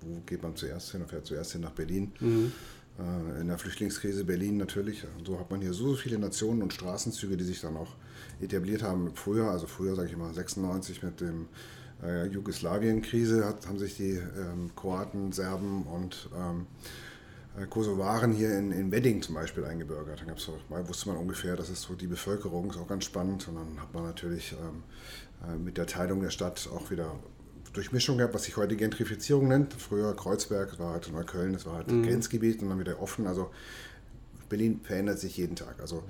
wo 0.00 0.20
geht 0.24 0.42
man 0.42 0.56
zuerst 0.56 0.90
hin? 0.92 1.00
Man 1.00 1.08
fährt 1.08 1.26
zuerst 1.26 1.52
hin 1.52 1.62
nach 1.62 1.72
Berlin. 1.72 2.12
Mhm 2.20 2.52
in 3.40 3.46
der 3.46 3.58
Flüchtlingskrise 3.58 4.24
Berlin 4.24 4.56
natürlich. 4.56 5.04
So 5.24 5.38
hat 5.38 5.50
man 5.50 5.60
hier 5.60 5.72
so 5.72 5.94
viele 5.94 6.18
Nationen 6.18 6.62
und 6.62 6.72
Straßenzüge, 6.72 7.36
die 7.36 7.44
sich 7.44 7.60
dann 7.60 7.76
auch 7.76 7.94
etabliert 8.40 8.82
haben. 8.82 9.12
Früher, 9.14 9.50
also 9.50 9.66
früher 9.66 9.94
sage 9.94 10.08
ich 10.08 10.16
mal 10.16 10.34
96 10.34 11.02
mit 11.02 11.20
dem 11.20 11.46
äh, 12.02 12.26
Jugoslawien-Krise 12.26 13.44
haben 13.66 13.78
sich 13.78 13.96
die 13.96 14.12
ähm, 14.12 14.70
Kroaten, 14.76 15.32
Serben 15.32 15.82
und 15.84 16.28
ähm, 16.36 16.66
äh, 17.60 17.66
Kosovaren 17.66 18.32
hier 18.32 18.56
in, 18.56 18.72
in 18.72 18.92
Wedding 18.92 19.22
zum 19.22 19.34
Beispiel 19.34 19.64
eingebürgert. 19.64 20.20
Dann 20.20 20.28
gab's 20.28 20.48
auch, 20.48 20.70
mal 20.70 20.86
wusste 20.88 21.08
man 21.08 21.18
ungefähr, 21.18 21.56
das 21.56 21.70
ist 21.70 21.82
so 21.82 21.94
die 21.94 22.06
Bevölkerung, 22.06 22.70
ist 22.70 22.78
auch 22.78 22.88
ganz 22.88 23.04
spannend. 23.04 23.48
Und 23.48 23.56
dann 23.56 23.80
hat 23.80 23.92
man 23.94 24.04
natürlich 24.04 24.52
ähm, 24.52 24.82
äh, 25.48 25.56
mit 25.56 25.76
der 25.76 25.86
Teilung 25.86 26.20
der 26.20 26.30
Stadt 26.30 26.68
auch 26.72 26.90
wieder 26.90 27.14
Durchmischung 27.72 28.18
gehabt, 28.18 28.34
was 28.34 28.44
sich 28.44 28.56
heute 28.56 28.76
Gentrifizierung 28.76 29.48
nennt. 29.48 29.74
Früher 29.74 30.14
Kreuzberg, 30.14 30.78
war 30.78 30.92
halt 30.92 31.10
Neukölln, 31.12 31.52
das 31.52 31.66
war 31.66 31.74
halt 31.74 31.90
mhm. 31.90 32.02
Grenzgebiet 32.02 32.62
und 32.62 32.68
dann 32.70 32.80
wieder 32.80 33.00
offen. 33.00 33.26
Also 33.26 33.50
Berlin 34.48 34.80
verändert 34.82 35.18
sich 35.18 35.36
jeden 35.36 35.56
Tag. 35.56 35.80
Also 35.80 36.02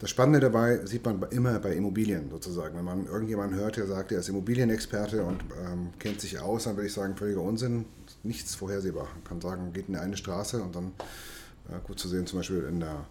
das 0.00 0.08
Spannende 0.08 0.40
dabei 0.40 0.84
sieht 0.86 1.04
man 1.04 1.22
immer 1.30 1.58
bei 1.58 1.74
Immobilien 1.74 2.30
sozusagen. 2.30 2.76
Wenn 2.76 2.84
man 2.84 3.06
irgendjemanden 3.06 3.58
hört, 3.58 3.76
der 3.76 3.86
sagt, 3.86 4.12
er 4.12 4.20
ist 4.20 4.30
Immobilienexperte 4.30 5.22
und 5.22 5.42
ähm, 5.62 5.90
kennt 5.98 6.22
sich 6.22 6.38
aus, 6.38 6.64
dann 6.64 6.76
würde 6.76 6.86
ich 6.86 6.92
sagen, 6.94 7.16
völliger 7.16 7.42
Unsinn, 7.42 7.84
nichts 8.22 8.54
vorhersehbar. 8.54 9.08
Man 9.14 9.24
kann 9.24 9.40
sagen, 9.42 9.74
geht 9.74 9.88
in 9.88 9.96
eine 9.96 10.16
Straße 10.16 10.62
und 10.62 10.74
dann, 10.74 10.92
äh, 11.68 11.78
gut 11.86 11.98
zu 11.98 12.08
sehen, 12.08 12.26
zum 12.26 12.38
Beispiel 12.38 12.64
in 12.68 12.80
der 12.80 13.04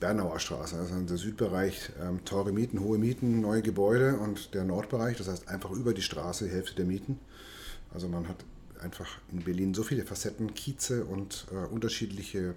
Bernauer 0.00 0.40
Straße, 0.40 0.76
also 0.76 0.98
der 0.98 1.18
Südbereich, 1.18 1.90
ähm, 2.02 2.24
teure 2.24 2.52
Mieten, 2.52 2.80
hohe 2.80 2.98
Mieten, 2.98 3.42
neue 3.42 3.60
Gebäude 3.60 4.16
und 4.16 4.54
der 4.54 4.64
Nordbereich, 4.64 5.18
das 5.18 5.28
heißt 5.28 5.48
einfach 5.48 5.70
über 5.70 5.92
die 5.92 6.02
Straße 6.02 6.46
die 6.46 6.50
Hälfte 6.50 6.74
der 6.74 6.86
Mieten. 6.86 7.20
Also 7.92 8.08
man 8.08 8.26
hat 8.26 8.36
einfach 8.80 9.18
in 9.30 9.42
Berlin 9.42 9.74
so 9.74 9.82
viele 9.82 10.04
Facetten, 10.04 10.54
Kieze 10.54 11.04
und 11.04 11.46
äh, 11.52 11.66
unterschiedliche 11.66 12.54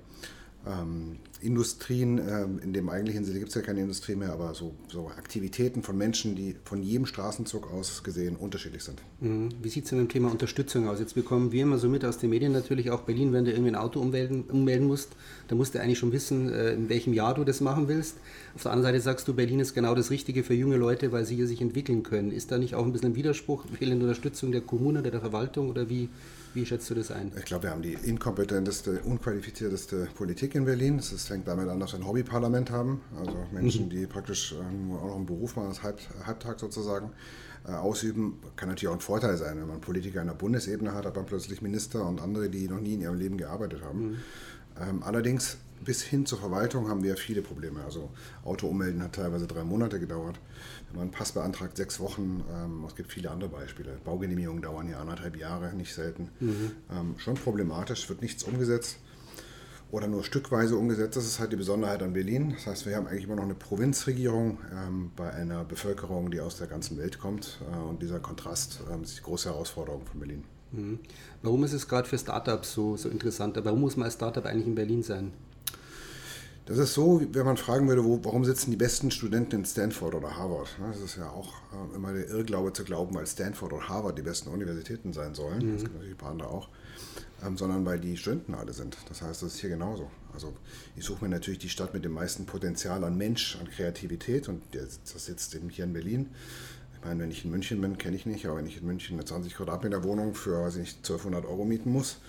ähm, 0.65 1.17
Industrien, 1.41 2.19
ähm, 2.19 2.59
in 2.63 2.71
dem 2.71 2.89
eigentlichen 2.89 3.25
Sinne 3.25 3.39
gibt 3.39 3.49
es 3.49 3.55
ja 3.55 3.61
keine 3.61 3.81
Industrie 3.81 4.15
mehr, 4.15 4.31
aber 4.31 4.53
so, 4.53 4.73
so, 4.87 5.09
Aktivitäten 5.09 5.83
von 5.83 5.97
Menschen, 5.97 6.35
die 6.35 6.55
von 6.63 6.81
jedem 6.81 7.05
Straßenzug 7.05 7.71
aus 7.71 8.01
gesehen 8.03 8.37
unterschiedlich 8.37 8.83
sind. 8.83 9.01
Mhm. 9.19 9.49
Wie 9.61 9.67
sieht 9.67 9.83
es 9.83 9.89
denn 9.89 9.99
mit 9.99 10.09
dem 10.09 10.13
Thema 10.13 10.31
Unterstützung 10.31 10.87
aus? 10.87 10.99
Jetzt 10.99 11.15
bekommen 11.15 11.51
wir 11.51 11.63
immer 11.63 11.77
so 11.77 11.89
mit 11.89 12.05
aus 12.05 12.17
den 12.17 12.29
Medien 12.29 12.53
natürlich 12.53 12.91
auch 12.91 13.01
Berlin, 13.01 13.33
wenn 13.33 13.43
du 13.43 13.51
irgendwie 13.51 13.71
ein 13.71 13.75
Auto 13.75 13.99
ummelden, 13.99 14.43
ummelden 14.43 14.87
musst, 14.87 15.09
dann 15.49 15.57
musst 15.57 15.75
du 15.75 15.81
eigentlich 15.81 15.99
schon 15.99 16.13
wissen, 16.13 16.49
äh, 16.49 16.73
in 16.73 16.87
welchem 16.87 17.13
Jahr 17.13 17.33
du 17.33 17.43
das 17.43 17.59
machen 17.59 17.89
willst. 17.89 18.15
Auf 18.55 18.63
der 18.63 18.71
anderen 18.71 18.93
Seite 18.93 19.03
sagst 19.03 19.27
du, 19.27 19.33
Berlin 19.33 19.59
ist 19.59 19.73
genau 19.73 19.95
das 19.95 20.11
Richtige 20.11 20.43
für 20.43 20.53
junge 20.53 20.77
Leute, 20.77 21.11
weil 21.11 21.25
sie 21.25 21.35
hier 21.35 21.47
sich 21.47 21.61
entwickeln 21.61 22.03
können. 22.03 22.31
Ist 22.31 22.51
da 22.51 22.57
nicht 22.57 22.75
auch 22.75 22.85
ein 22.85 22.93
bisschen 22.93 23.11
ein 23.11 23.15
Widerspruch, 23.15 23.65
fehlende 23.77 24.05
Unterstützung 24.05 24.53
der 24.53 24.61
Kommune 24.61 24.99
oder 24.99 25.11
der 25.11 25.19
Verwaltung 25.19 25.69
oder 25.69 25.89
wie, 25.89 26.07
wie 26.53 26.65
schätzt 26.65 26.89
du 26.89 26.95
das 26.95 27.11
ein? 27.11 27.31
Ich 27.37 27.45
glaube, 27.45 27.63
wir 27.63 27.69
haben 27.71 27.81
die 27.81 27.93
inkompetenteste, 27.93 29.01
unqualifizierteste 29.01 30.07
Politik 30.15 30.55
in 30.55 30.65
Berlin. 30.65 30.97
Das 30.97 31.25
fängt 31.25 31.47
damit 31.47 31.67
an, 31.67 31.79
dass 31.79 31.93
wir 31.93 31.99
ein 31.99 32.07
Hobbyparlament 32.07 32.71
haben. 32.71 33.01
Also 33.17 33.35
Menschen, 33.51 33.85
mhm. 33.85 33.89
die 33.89 34.05
praktisch 34.05 34.55
nur 34.87 35.01
auch 35.01 35.07
noch 35.07 35.15
einen 35.15 35.25
Beruf 35.25 35.55
machen, 35.55 35.69
das 35.69 35.83
Halb, 35.83 35.99
Halbtag 36.25 36.59
sozusagen 36.59 37.11
äh, 37.67 37.71
ausüben. 37.71 38.39
Kann 38.55 38.69
natürlich 38.69 38.89
auch 38.89 38.97
ein 38.97 39.01
Vorteil 39.01 39.37
sein, 39.37 39.57
wenn 39.57 39.67
man 39.67 39.81
Politiker 39.81 40.21
in 40.21 40.27
der 40.27 40.35
Bundesebene 40.35 40.93
hat, 40.93 41.05
hat 41.05 41.15
man 41.15 41.25
plötzlich 41.25 41.61
Minister 41.61 42.07
und 42.07 42.21
andere, 42.21 42.49
die 42.49 42.67
noch 42.67 42.79
nie 42.79 42.93
in 42.93 43.01
ihrem 43.01 43.17
Leben 43.17 43.37
gearbeitet 43.37 43.83
haben. 43.83 44.09
Mhm. 44.09 44.17
Ähm, 44.81 45.03
allerdings 45.03 45.57
bis 45.83 46.01
hin 46.01 46.25
zur 46.25 46.39
Verwaltung 46.39 46.89
haben 46.89 47.03
wir 47.03 47.17
viele 47.17 47.41
Probleme. 47.41 47.83
Also 47.83 48.09
Auto 48.43 48.67
ummelden 48.67 49.01
hat 49.01 49.13
teilweise 49.13 49.47
drei 49.47 49.63
Monate 49.63 49.99
gedauert. 49.99 50.39
Wenn 50.87 50.97
man 50.97 51.01
einen 51.03 51.11
Pass 51.11 51.31
beantragt, 51.31 51.77
sechs 51.77 51.99
Wochen. 51.99 52.43
Ähm, 52.51 52.83
es 52.87 52.95
gibt 52.95 53.11
viele 53.11 53.31
andere 53.31 53.49
Beispiele. 53.49 53.97
Baugenehmigungen 54.03 54.61
dauern 54.61 54.89
ja 54.89 54.99
anderthalb 54.99 55.37
Jahre, 55.37 55.73
nicht 55.73 55.93
selten. 55.93 56.29
Mhm. 56.39 56.71
Ähm, 56.91 57.15
schon 57.17 57.35
problematisch, 57.35 58.09
wird 58.09 58.21
nichts 58.21 58.43
umgesetzt 58.43 58.97
oder 59.93 60.07
nur 60.07 60.23
stückweise 60.23 60.75
umgesetzt. 60.75 61.17
Das 61.17 61.25
ist 61.25 61.39
halt 61.39 61.51
die 61.51 61.55
Besonderheit 61.55 62.01
an 62.01 62.13
Berlin. 62.13 62.53
Das 62.55 62.65
heißt, 62.65 62.85
wir 62.87 62.95
haben 62.95 63.05
eigentlich 63.05 63.25
immer 63.25 63.35
noch 63.35 63.43
eine 63.43 63.53
Provinzregierung 63.53 64.57
ähm, 64.73 65.11
bei 65.15 65.31
einer 65.31 65.63
Bevölkerung, 65.63 66.31
die 66.31 66.41
aus 66.41 66.57
der 66.57 66.65
ganzen 66.65 66.97
Welt 66.97 67.19
kommt. 67.19 67.59
Äh, 67.71 67.77
und 67.77 68.01
dieser 68.01 68.19
Kontrast 68.19 68.81
ähm, 68.91 69.03
ist 69.03 69.19
die 69.19 69.21
große 69.21 69.49
Herausforderung 69.49 70.03
von 70.07 70.19
Berlin. 70.19 70.43
Mhm. 70.71 70.99
Warum 71.43 71.63
ist 71.63 71.73
es 71.73 71.87
gerade 71.87 72.07
für 72.07 72.17
Startups 72.17 72.73
so, 72.73 72.97
so 72.97 73.07
interessant? 73.07 73.59
Warum 73.63 73.81
muss 73.81 73.95
man 73.95 74.05
als 74.05 74.15
Startup 74.15 74.43
eigentlich 74.45 74.65
in 74.65 74.73
Berlin 74.73 75.03
sein? 75.03 75.31
Das 76.65 76.77
ist 76.77 76.93
so, 76.93 77.21
wenn 77.31 77.45
man 77.45 77.57
fragen 77.57 77.89
würde, 77.89 78.05
wo, 78.05 78.23
warum 78.23 78.45
sitzen 78.45 78.71
die 78.71 78.77
besten 78.77 79.11
Studenten 79.11 79.57
in 79.57 79.65
Stanford 79.65 80.15
oder 80.15 80.37
Harvard? 80.37 80.69
Das 80.87 81.01
ist 81.01 81.17
ja 81.17 81.29
auch 81.29 81.53
äh, 81.73 81.95
immer 81.95 82.13
der 82.13 82.29
Irrglaube 82.29 82.71
zu 82.71 82.85
glauben, 82.85 83.13
weil 83.15 83.27
Stanford 83.27 83.73
oder 83.73 83.89
Harvard 83.89 84.17
die 84.17 84.21
besten 84.21 84.49
Universitäten 84.49 85.11
sein 85.11 85.35
sollen. 85.35 85.65
Mhm. 85.65 85.73
Das 85.73 85.81
gibt 85.83 85.95
natürlich 85.95 86.15
ein 86.15 86.17
paar 86.17 86.31
andere 86.31 86.49
auch. 86.49 86.69
Ähm, 87.45 87.57
sondern 87.57 87.85
weil 87.85 87.99
die 87.99 88.15
Studenten 88.15 88.53
alle 88.53 88.71
sind. 88.71 88.95
Das 89.09 89.21
heißt, 89.21 89.41
das 89.41 89.55
ist 89.55 89.59
hier 89.59 89.69
genauso. 89.69 90.09
Also 90.33 90.53
ich 90.95 91.03
suche 91.03 91.25
mir 91.25 91.29
natürlich 91.29 91.59
die 91.59 91.69
Stadt 91.69 91.93
mit 91.93 92.05
dem 92.05 92.13
meisten 92.13 92.45
Potenzial 92.45 93.03
an 93.03 93.17
Mensch, 93.17 93.57
an 93.59 93.69
Kreativität 93.69 94.47
und 94.47 94.63
das 94.71 95.25
sitzt 95.25 95.53
eben 95.55 95.67
hier 95.69 95.83
in 95.83 95.91
Berlin. 95.91 96.29
Ich 96.95 97.05
meine, 97.05 97.21
wenn 97.21 97.31
ich 97.31 97.43
in 97.43 97.51
München 97.51 97.81
bin, 97.81 97.97
kenne 97.97 98.15
ich 98.15 98.25
nicht, 98.25 98.45
aber 98.45 98.57
wenn 98.57 98.65
ich 98.65 98.77
in 98.77 98.87
München 98.87 99.17
eine 99.17 99.25
20 99.25 99.55
Quadratmeter 99.55 100.03
Wohnung 100.05 100.33
für, 100.35 100.63
weiß 100.63 100.75
ich 100.75 100.81
nicht, 100.81 100.97
1200 100.99 101.45
Euro 101.45 101.65
mieten 101.65 101.91
muss, 101.91 102.19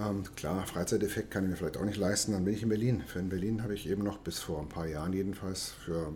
ähm, 0.00 0.24
klar, 0.36 0.66
Freizeiteffekt 0.66 1.30
kann 1.30 1.44
ich 1.44 1.50
mir 1.50 1.56
vielleicht 1.56 1.76
auch 1.76 1.84
nicht 1.84 1.98
leisten, 1.98 2.32
dann 2.32 2.44
bin 2.44 2.54
ich 2.54 2.62
in 2.62 2.68
Berlin. 2.68 3.02
Für 3.06 3.18
in 3.18 3.28
Berlin 3.28 3.62
habe 3.62 3.74
ich 3.74 3.88
eben 3.88 4.02
noch 4.02 4.18
bis 4.18 4.38
vor 4.38 4.60
ein 4.60 4.68
paar 4.68 4.86
Jahren 4.86 5.12
jedenfalls 5.12 5.70
für 5.84 6.12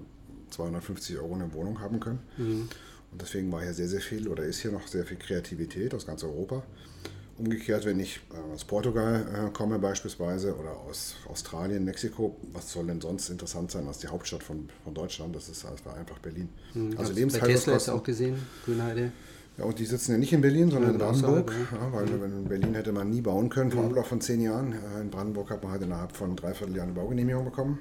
250 0.51 1.19
Euro 1.19 1.35
eine 1.35 1.53
Wohnung 1.53 1.81
haben 1.81 2.01
können. 2.01 2.21
Mhm. 2.37 2.69
Und 3.13 3.23
deswegen 3.23 3.51
war 3.53 3.63
hier 3.63 3.75
sehr, 3.75 3.89
sehr 3.89 4.01
viel 4.01 4.29
oder 4.29 4.45
ist 4.45 4.61
hier 4.61 4.73
noch 4.73 4.87
sehr 4.87 5.05
viel 5.05 5.17
Kreativität 5.17 5.95
aus 5.95 6.07
ganz 6.07 6.25
Europa. 6.25 6.63
Umgekehrt, 7.37 7.85
wenn 7.85 7.99
ich 7.99 8.21
äh, 8.33 8.55
aus 8.55 8.65
Portugal 8.65 9.49
äh, 9.49 9.51
komme 9.53 9.79
beispielsweise 9.79 10.57
oder 10.57 10.71
aus 10.71 11.17
Australien, 11.29 11.85
Mexiko, 11.85 12.37
was 12.53 12.73
soll 12.73 12.87
denn 12.87 13.01
sonst 13.01 13.29
interessant 13.29 13.73
sein 13.73 13.87
als 13.89 13.99
die 13.99 14.07
Hauptstadt 14.07 14.43
von, 14.43 14.69
von 14.85 14.95
Deutschland? 14.95 15.35
Das 15.35 15.49
ist 15.49 15.65
einfach 15.65 16.19
Berlin. 16.21 16.49
Mhm. 16.75 16.97
Also, 16.97 17.13
Lebenshaltungskosten. 17.13 17.73
Tesla 17.73 17.95
auch 17.95 18.05
gesehen, 18.05 18.37
Grünheide. 18.65 19.13
Ja, 19.57 19.65
und 19.65 19.79
die 19.79 19.85
sitzen 19.85 20.13
ja 20.13 20.19
nicht 20.19 20.33
in 20.33 20.41
Berlin, 20.41 20.71
sondern 20.71 20.99
ja, 20.99 21.11
in 21.11 21.21
Brandenburg. 21.21 21.53
Ja, 21.73 21.93
weil 21.93 22.09
in 22.09 22.45
Berlin 22.49 22.75
hätte 22.75 22.93
man 22.93 23.11
nie 23.11 23.21
bauen 23.21 23.51
können, 23.51 23.71
vor 23.71 23.85
Ablauf 23.85 24.09
von 24.09 24.21
zehn 24.21 24.41
Jahren. 24.41 24.75
In 25.01 25.11
Brandenburg 25.11 25.51
hat 25.51 25.63
man 25.63 25.73
halt 25.73 25.83
innerhalb 25.83 26.17
von 26.17 26.35
dreiviertel 26.35 26.77
Jahren 26.77 26.89
eine 26.89 26.99
Baugenehmigung 26.99 27.45
bekommen. 27.45 27.79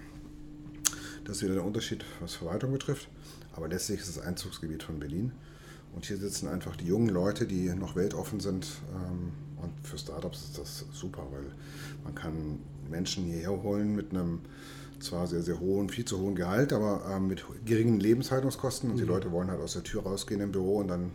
Das 1.25 1.37
ist 1.37 1.43
wieder 1.43 1.55
der 1.55 1.65
Unterschied, 1.65 2.03
was 2.19 2.35
Verwaltung 2.35 2.71
betrifft. 2.71 3.09
Aber 3.55 3.67
letztlich 3.67 4.01
ist 4.01 4.09
es 4.09 4.19
Einzugsgebiet 4.19 4.83
von 4.83 4.99
Berlin. 4.99 5.31
Und 5.95 6.05
hier 6.05 6.17
sitzen 6.17 6.47
einfach 6.47 6.75
die 6.75 6.85
jungen 6.85 7.09
Leute, 7.09 7.45
die 7.45 7.69
noch 7.69 7.95
weltoffen 7.95 8.39
sind. 8.39 8.67
Ähm, 8.93 9.31
und 9.61 9.71
für 9.87 9.97
Startups 9.97 10.43
ist 10.43 10.57
das 10.57 10.85
super, 10.91 11.25
weil 11.31 11.45
man 12.03 12.15
kann 12.15 12.59
Menschen 12.89 13.25
hierher 13.25 13.63
holen 13.63 13.95
mit 13.95 14.11
einem 14.11 14.39
zwar 14.99 15.27
sehr, 15.27 15.41
sehr 15.41 15.59
hohen, 15.59 15.89
viel 15.89 16.05
zu 16.05 16.19
hohen 16.19 16.35
Gehalt, 16.35 16.73
aber 16.73 17.05
ähm, 17.11 17.27
mit 17.27 17.45
geringen 17.65 17.99
Lebenshaltungskosten. 17.99 18.91
Und 18.91 18.97
die 18.97 19.03
mhm. 19.03 19.09
Leute 19.09 19.31
wollen 19.31 19.49
halt 19.49 19.61
aus 19.61 19.73
der 19.73 19.83
Tür 19.83 20.03
rausgehen 20.03 20.41
im 20.41 20.51
Büro 20.51 20.77
und 20.77 20.87
dann 20.87 21.11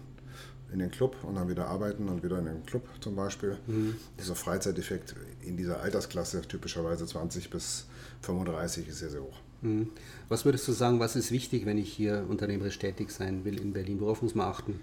in 0.73 0.79
den 0.79 0.91
Club 0.91 1.17
und 1.23 1.37
dann 1.37 1.49
wieder 1.49 1.67
arbeiten 1.69 2.09
und 2.09 2.23
wieder 2.23 2.39
in 2.39 2.45
den 2.45 2.67
Club 2.67 2.87
zum 3.01 3.17
Beispiel. 3.17 3.57
Mhm. 3.67 3.97
Dieser 4.19 4.35
Freizeiteffekt 4.35 5.15
in 5.43 5.57
dieser 5.57 5.81
Altersklasse, 5.81 6.43
typischerweise 6.43 7.07
20 7.07 7.51
bis 7.51 7.87
35, 8.23 8.89
ist 8.89 8.99
sehr, 8.99 9.11
sehr 9.11 9.23
hoch. 9.23 9.39
Mhm. 9.63 9.91
Was 10.29 10.45
würdest 10.45 10.69
du 10.69 10.73
sagen, 10.73 11.01
was 11.01 11.17
ist 11.17 11.33
wichtig, 11.33 11.67
wenn 11.67 11.79
ich 11.79 11.93
hier 11.93 12.27
unternehmerisch 12.29 12.79
tätig 12.79 13.11
sein 13.11 13.45
will 13.45 13.61
in 13.61 13.73
Berlin? 13.73 14.01
Worauf 14.01 14.23
muss 14.23 14.35
man 14.35 14.49
achten? 14.49 14.81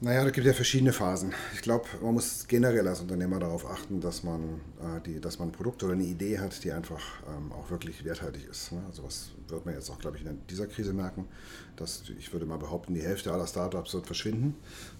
Naja, 0.00 0.22
da 0.22 0.30
gibt 0.30 0.46
es 0.46 0.52
ja 0.52 0.54
verschiedene 0.54 0.92
Phasen. 0.92 1.34
Ich 1.54 1.62
glaube, 1.62 1.84
man 2.00 2.14
muss 2.14 2.46
generell 2.46 2.86
als 2.86 3.00
Unternehmer 3.00 3.40
darauf 3.40 3.68
achten, 3.68 4.00
dass 4.00 4.22
man, 4.22 4.60
äh, 4.80 5.00
die, 5.04 5.20
dass 5.20 5.40
man 5.40 5.48
ein 5.48 5.52
Produkt 5.52 5.82
oder 5.82 5.94
eine 5.94 6.04
Idee 6.04 6.38
hat, 6.38 6.62
die 6.62 6.70
einfach 6.70 7.02
ähm, 7.26 7.50
auch 7.50 7.68
wirklich 7.68 8.04
werthaltig 8.04 8.46
ist. 8.48 8.70
Ne? 8.70 8.80
Also 8.86 9.02
was 9.02 9.30
wird 9.48 9.66
man 9.66 9.74
jetzt 9.74 9.90
auch, 9.90 9.98
glaube 9.98 10.16
ich, 10.16 10.24
in 10.24 10.38
dieser 10.46 10.68
Krise 10.68 10.92
merken, 10.92 11.26
dass 11.74 12.04
ich 12.16 12.32
würde 12.32 12.46
mal 12.46 12.58
behaupten, 12.58 12.94
die 12.94 13.02
Hälfte 13.02 13.32
aller 13.32 13.48
Startups 13.48 13.92
wird 13.92 14.06
verschwinden. 14.06 14.54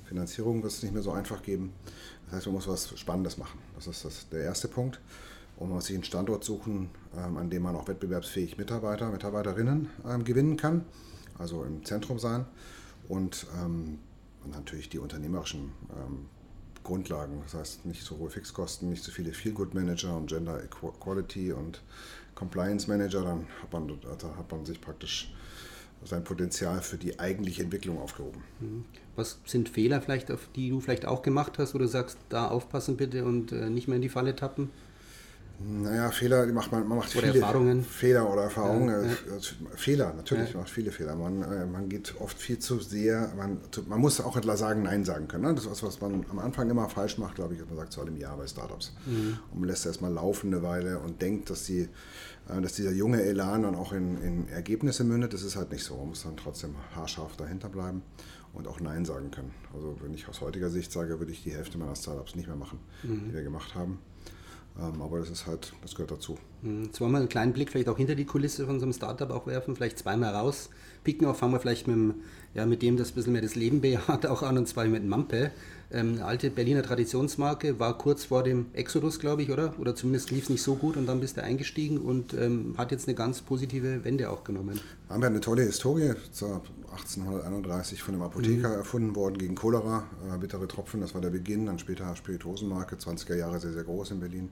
Finanzierung 0.06 0.64
wird 0.64 0.72
es 0.72 0.82
nicht 0.82 0.92
mehr 0.92 1.02
so 1.02 1.12
einfach 1.12 1.44
geben. 1.44 1.72
Das 2.24 2.38
heißt, 2.38 2.46
man 2.46 2.56
muss 2.56 2.66
was 2.66 2.98
Spannendes 2.98 3.38
machen. 3.38 3.60
Das 3.76 3.86
ist 3.86 4.04
das, 4.04 4.28
der 4.30 4.40
erste 4.40 4.66
Punkt. 4.66 5.00
Und 5.58 5.68
man 5.68 5.76
muss 5.76 5.86
sich 5.86 5.94
einen 5.94 6.02
Standort 6.02 6.42
suchen, 6.42 6.90
ähm, 7.16 7.36
an 7.36 7.50
dem 7.50 7.62
man 7.62 7.76
auch 7.76 7.86
wettbewerbsfähig 7.86 8.58
Mitarbeiter, 8.58 9.10
Mitarbeiterinnen 9.10 9.90
ähm, 10.08 10.24
gewinnen 10.24 10.56
kann. 10.56 10.86
Also 11.38 11.62
im 11.62 11.84
Zentrum 11.84 12.18
sein. 12.18 12.46
Und 13.08 13.46
ähm, 13.62 14.00
und 14.44 14.52
natürlich 14.52 14.88
die 14.88 14.98
unternehmerischen 14.98 15.72
ähm, 15.90 16.26
Grundlagen. 16.84 17.40
Das 17.44 17.54
heißt, 17.54 17.86
nicht 17.86 18.02
so 18.02 18.18
hohe 18.18 18.30
Fixkosten, 18.30 18.88
nicht 18.88 19.02
so 19.02 19.12
viele 19.12 19.32
Feel-Good-Manager 19.32 20.16
und 20.16 20.28
Gender 20.28 20.62
Equality 20.62 21.52
und 21.52 21.82
Compliance-Manager. 22.34 23.22
Dann 23.22 23.46
hat 23.62 23.72
man, 23.72 23.98
also 24.10 24.34
hat 24.36 24.50
man 24.50 24.64
sich 24.64 24.80
praktisch 24.80 25.32
sein 26.04 26.24
Potenzial 26.24 26.80
für 26.80 26.96
die 26.96 27.18
eigentliche 27.18 27.62
Entwicklung 27.62 27.98
aufgehoben. 27.98 28.42
Mhm. 28.60 28.84
Was 29.16 29.40
sind 29.44 29.68
Fehler 29.68 30.00
vielleicht, 30.00 30.32
die 30.54 30.70
du 30.70 30.80
vielleicht 30.80 31.06
auch 31.06 31.22
gemacht 31.22 31.58
hast, 31.58 31.74
wo 31.74 31.78
du 31.78 31.88
sagst, 31.88 32.18
da 32.28 32.48
aufpassen 32.48 32.96
bitte 32.96 33.24
und 33.24 33.52
äh, 33.52 33.68
nicht 33.68 33.88
mehr 33.88 33.96
in 33.96 34.02
die 34.02 34.08
Falle 34.08 34.36
tappen? 34.36 34.70
Naja, 35.60 36.10
Fehler, 36.12 36.46
die 36.46 36.52
macht 36.52 36.70
man, 36.70 36.86
man 36.86 36.98
macht 36.98 37.14
oder 37.16 37.26
viele 37.26 37.40
Erfahrungen. 37.40 37.82
Fehler 37.82 38.32
oder 38.32 38.42
Erfahrungen. 38.42 38.88
Ja, 38.88 39.02
ja. 39.02 39.36
Äh, 39.36 39.76
Fehler, 39.76 40.14
natürlich, 40.14 40.52
ja. 40.52 40.60
macht 40.60 40.70
viele 40.70 40.92
Fehler. 40.92 41.16
Man, 41.16 41.42
äh, 41.42 41.66
man 41.66 41.88
geht 41.88 42.14
oft 42.20 42.38
viel 42.38 42.60
zu 42.60 42.78
sehr, 42.78 43.32
man, 43.36 43.58
man 43.88 44.00
muss 44.00 44.20
auch 44.20 44.36
etwas 44.36 44.60
sagen, 44.60 44.84
Nein 44.84 45.04
sagen 45.04 45.26
können. 45.26 45.44
Ne? 45.44 45.54
Das 45.54 45.64
ist 45.64 45.70
was, 45.70 45.82
was 45.82 46.00
man 46.00 46.24
am 46.30 46.38
Anfang 46.38 46.70
immer 46.70 46.88
falsch 46.88 47.18
macht, 47.18 47.34
glaube 47.34 47.54
ich, 47.54 47.66
man 47.66 47.76
sagt 47.76 47.92
zu 47.92 48.00
allem 48.00 48.16
Ja 48.16 48.36
bei 48.36 48.46
Startups. 48.46 48.92
Mhm. 49.06 49.38
Und 49.50 49.60
man 49.60 49.68
lässt 49.68 49.84
erstmal 49.84 50.12
laufen 50.12 50.54
eine 50.54 50.62
Weile 50.62 51.00
und 51.00 51.20
denkt, 51.20 51.50
dass, 51.50 51.64
die, 51.64 51.88
äh, 52.48 52.60
dass 52.60 52.74
dieser 52.74 52.92
junge 52.92 53.22
Elan 53.22 53.64
dann 53.64 53.74
auch 53.74 53.92
in, 53.92 54.22
in 54.22 54.48
Ergebnisse 54.48 55.02
mündet. 55.02 55.34
Das 55.34 55.42
ist 55.42 55.56
halt 55.56 55.72
nicht 55.72 55.82
so. 55.82 55.96
Man 55.96 56.10
muss 56.10 56.22
dann 56.22 56.36
trotzdem 56.36 56.76
haarscharf 56.94 57.36
dahinter 57.36 57.68
bleiben 57.68 58.02
und 58.52 58.68
auch 58.68 58.78
Nein 58.78 59.04
sagen 59.04 59.32
können. 59.32 59.52
Also 59.74 59.96
wenn 60.02 60.14
ich 60.14 60.28
aus 60.28 60.40
heutiger 60.40 60.70
Sicht 60.70 60.92
sage, 60.92 61.18
würde 61.18 61.32
ich 61.32 61.42
die 61.42 61.50
Hälfte 61.50 61.78
meiner 61.78 61.96
Startups 61.96 62.36
nicht 62.36 62.46
mehr 62.46 62.56
machen, 62.56 62.78
mhm. 63.02 63.24
die 63.26 63.34
wir 63.34 63.42
gemacht 63.42 63.74
haben. 63.74 63.98
Ähm, 64.78 65.02
aber 65.02 65.18
das 65.18 65.30
ist 65.30 65.46
halt, 65.46 65.72
das 65.82 65.94
gehört 65.94 66.12
dazu. 66.12 66.38
Hm, 66.62 66.84
jetzt 66.84 67.00
wollen 67.00 67.12
wir 67.12 67.18
einen 67.18 67.28
kleinen 67.28 67.52
Blick 67.52 67.70
vielleicht 67.70 67.88
auch 67.88 67.96
hinter 67.96 68.14
die 68.14 68.24
Kulisse 68.24 68.66
von 68.66 68.80
so 68.80 68.86
einem 68.86 68.92
Startup 68.92 69.30
auch 69.30 69.46
werfen, 69.46 69.76
vielleicht 69.76 69.98
zweimal 69.98 70.34
rauspicken. 70.34 71.26
Auch 71.26 71.36
fangen 71.36 71.52
wir 71.52 71.60
vielleicht 71.60 71.86
mit, 71.86 71.96
dem, 71.96 72.14
ja, 72.54 72.66
mit 72.66 72.82
dem, 72.82 72.96
das 72.96 73.10
ein 73.10 73.14
bisschen 73.14 73.32
mehr 73.32 73.42
das 73.42 73.54
Leben 73.54 73.80
bejaht, 73.80 74.26
auch 74.28 74.42
an, 74.42 74.58
und 74.58 74.66
zwar 74.66 74.84
mit 74.86 75.04
Mampe. 75.04 75.50
Ähm, 75.90 76.14
eine 76.14 76.24
alte 76.26 76.50
Berliner 76.50 76.82
Traditionsmarke, 76.82 77.78
war 77.78 77.96
kurz 77.96 78.24
vor 78.24 78.42
dem 78.42 78.66
Exodus, 78.74 79.18
glaube 79.20 79.42
ich, 79.42 79.50
oder? 79.50 79.72
Oder 79.78 79.94
zumindest 79.94 80.30
lief 80.30 80.44
es 80.44 80.50
nicht 80.50 80.62
so 80.62 80.74
gut 80.74 80.96
und 80.98 81.06
dann 81.06 81.20
bist 81.20 81.38
du 81.38 81.42
eingestiegen 81.42 81.98
und 81.98 82.34
ähm, 82.34 82.74
hat 82.76 82.90
jetzt 82.90 83.08
eine 83.08 83.14
ganz 83.14 83.40
positive 83.40 84.04
Wende 84.04 84.28
auch 84.28 84.44
genommen. 84.44 84.80
Haben 85.08 85.22
wir 85.22 85.28
eine 85.28 85.40
tolle 85.40 85.62
Historie, 85.62 86.10
1831 86.10 88.02
von 88.02 88.14
einem 88.14 88.22
Apotheker 88.22 88.68
mhm. 88.68 88.74
erfunden 88.74 89.16
worden 89.16 89.38
gegen 89.38 89.54
Cholera, 89.54 90.04
äh, 90.30 90.36
bittere 90.36 90.68
Tropfen, 90.68 91.00
das 91.00 91.14
war 91.14 91.22
der 91.22 91.30
Beginn, 91.30 91.64
dann 91.64 91.78
später 91.78 92.14
Spirituosenmarke, 92.16 92.96
20er 92.96 93.36
Jahre 93.36 93.58
sehr, 93.58 93.72
sehr 93.72 93.84
groß 93.84 94.10
in 94.10 94.20
Berlin. 94.20 94.50